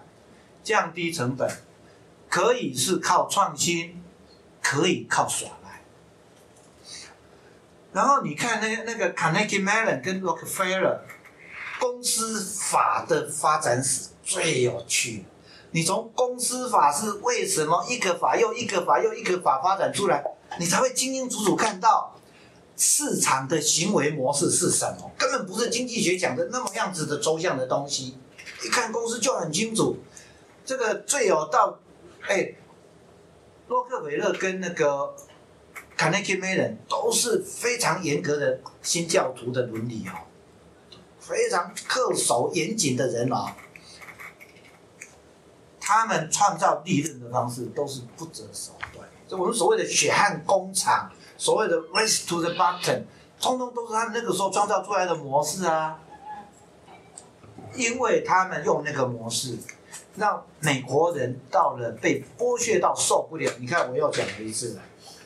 [0.63, 1.49] 降低成本。
[2.29, 4.03] 可以是靠创新，
[4.61, 5.81] 可以靠耍赖，
[7.91, 10.99] 然后你看那个那个 Carnegie Mellon 跟 Rockefeller。
[11.79, 15.25] 公司法的发展史最有趣。
[15.71, 20.23] 你从公司法是为什么一个法又一个法又一个法发展出来，
[20.59, 22.15] 你才会清清楚楚看到
[22.75, 25.11] 市场的行为模式是什么。
[25.17, 28.17] 根本不是经济学讲的那么样子的抽象的东西，
[28.63, 29.95] 一看公司就很清楚。
[30.65, 31.79] 这个最有道，
[32.27, 32.53] 哎，
[33.67, 35.15] 洛克菲勒跟那个
[35.95, 40.28] 卡内基梅人都是非常严格的新教徒的伦理哦。
[41.29, 43.55] 非常恪守严谨的人啊，
[45.79, 49.07] 他们创造利润的方式都是不择手段。
[49.27, 53.03] 就我们所谓的血汗工厂，所谓的 race to the bottom，
[53.39, 55.99] 通通都是他们那个时候创造出来的模式啊。
[57.75, 59.55] 因为他们用那个模式，
[60.15, 63.51] 让美国人到了被剥削到受不了。
[63.59, 64.81] 你看，我又讲了一次了，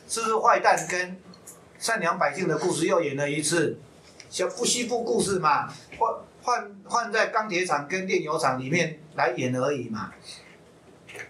[0.06, 1.18] 是不是坏蛋跟
[1.78, 3.78] 善良百姓的故事又演了一次？
[4.28, 10.12] 像不西部故事嘛，换换换在钢铁厂跟炼油厂里面来演而已嘛，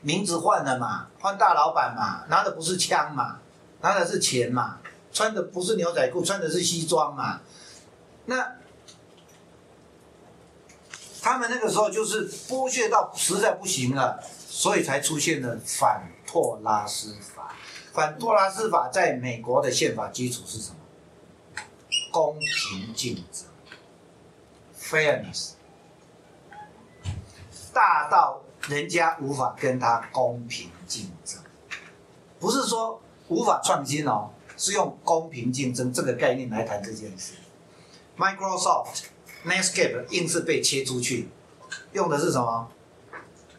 [0.00, 3.38] 名字换了嘛，换大老板嘛，拿的不是枪嘛，
[3.80, 4.78] 拿的是钱嘛，
[5.12, 7.40] 穿的不是牛仔裤，穿的是西装嘛，
[8.26, 8.56] 那
[11.22, 17.54] 他们那个时候就是剥削到实在不行了，所以才出现了反托拉斯法。
[17.92, 20.76] 反托拉斯法在美国的宪法基础是什么？
[22.10, 23.46] 公平竞争
[24.94, 25.52] ，fairness，
[27.72, 31.40] 大到人家无法跟他公平竞争，
[32.38, 37.34] 不是说无法创新哦，是用公平竞争这个概念来谈这件事。
[38.16, 39.06] Microsoft、
[39.44, 41.28] Netscape 硬是被切出去，
[41.92, 42.68] 用的是什么？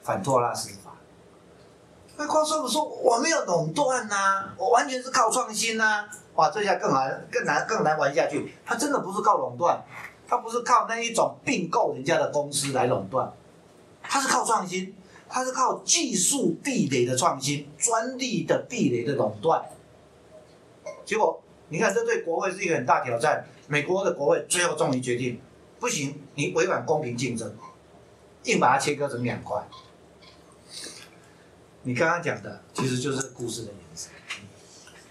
[0.02, 0.96] 反托拉斯法。
[2.18, 6.08] Microsoft 说我没有垄断呐，我完全是靠创新呐。
[6.36, 8.54] 哇，这下更难、更难、更难玩下去。
[8.66, 9.84] 他真的不是靠垄断，
[10.28, 13.32] 他不是靠那一种并购人家的公司来垄断，
[14.02, 14.96] 他是靠创新，
[15.30, 19.64] 他是靠技术壁垒的创新、专利的壁垒的垄断。
[21.06, 23.46] 结果你看，这对国会是一个很大挑战。
[23.68, 25.40] 美国的国会最后终于决定，
[25.80, 27.56] 不行，你违反公平竞争，
[28.44, 29.64] 硬把它切割成两块。
[31.84, 34.12] 你刚刚讲的其实就是故事的延伸，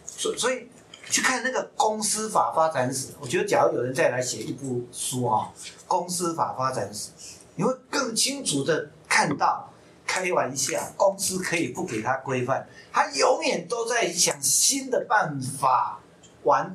[0.05, 0.69] 所所以。
[1.11, 5.53] 去看那个公司法发展史，我觉得假如有人再来写一部书哈，
[5.87, 7.11] 公司法发展史，
[7.57, 9.71] 你会更清楚的看到，
[10.07, 16.01] 开玩笑，公司可以不给他规范，他永远都在想新的办法，
[16.43, 16.75] 玩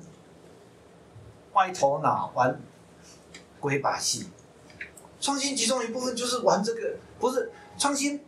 [1.54, 2.62] 歪头脑，玩
[3.60, 4.30] 鬼把戏。
[5.20, 8.24] 创新其中一部分就是玩这个，不是创新，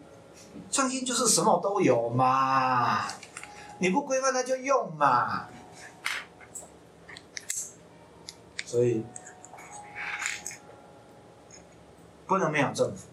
[0.69, 3.07] 创新就是什么都有嘛，
[3.77, 5.47] 你不规范他就用嘛。
[8.71, 9.03] 所以
[12.25, 13.07] 不能没有政府。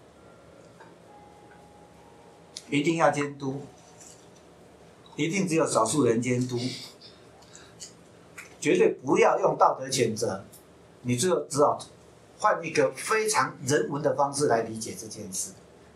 [2.70, 3.62] 一定要监督，
[5.16, 6.56] 一定只有少数人监督，
[8.60, 10.44] 绝对不要用道德谴责，
[11.02, 11.76] 你最后只好
[12.38, 15.54] 换一个非常人文的方式来理解这件事，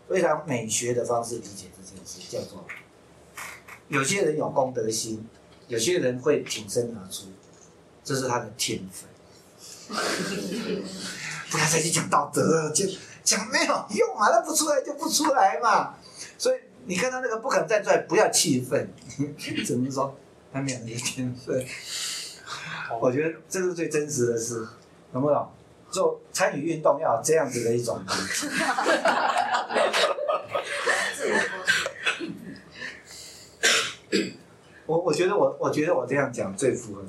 [0.09, 2.65] 非常美学的方式理解这件事，叫做
[3.87, 5.25] 有些人有公德心，
[5.69, 7.27] 有些人会挺身而出，
[8.03, 9.12] 这是他的天分。
[11.49, 12.87] 不要再去讲道德了，讲
[13.23, 15.95] 讲没有用嘛，那不出来就不出来嘛。
[16.37, 18.93] 所以你看他那个不肯站出来，不要气愤，
[19.65, 20.15] 只能说
[20.51, 21.65] 他没有那个天分。
[22.99, 24.67] 我觉得这是最真实的事，
[25.11, 25.51] 懂不懂？
[25.89, 28.01] 做参与运动要有这样子的一种。
[34.85, 37.03] 我我觉得我我觉得我这样讲最符合，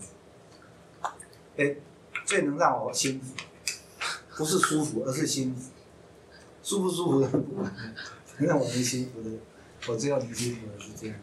[1.57, 1.75] 哎，
[2.25, 3.35] 最能让我幸福，
[4.37, 5.71] 不是舒服，而是幸福。
[6.63, 7.29] 舒不舒服的，
[8.39, 9.31] 能让我们幸福的，
[9.87, 11.17] 我只要能幸福的是这样。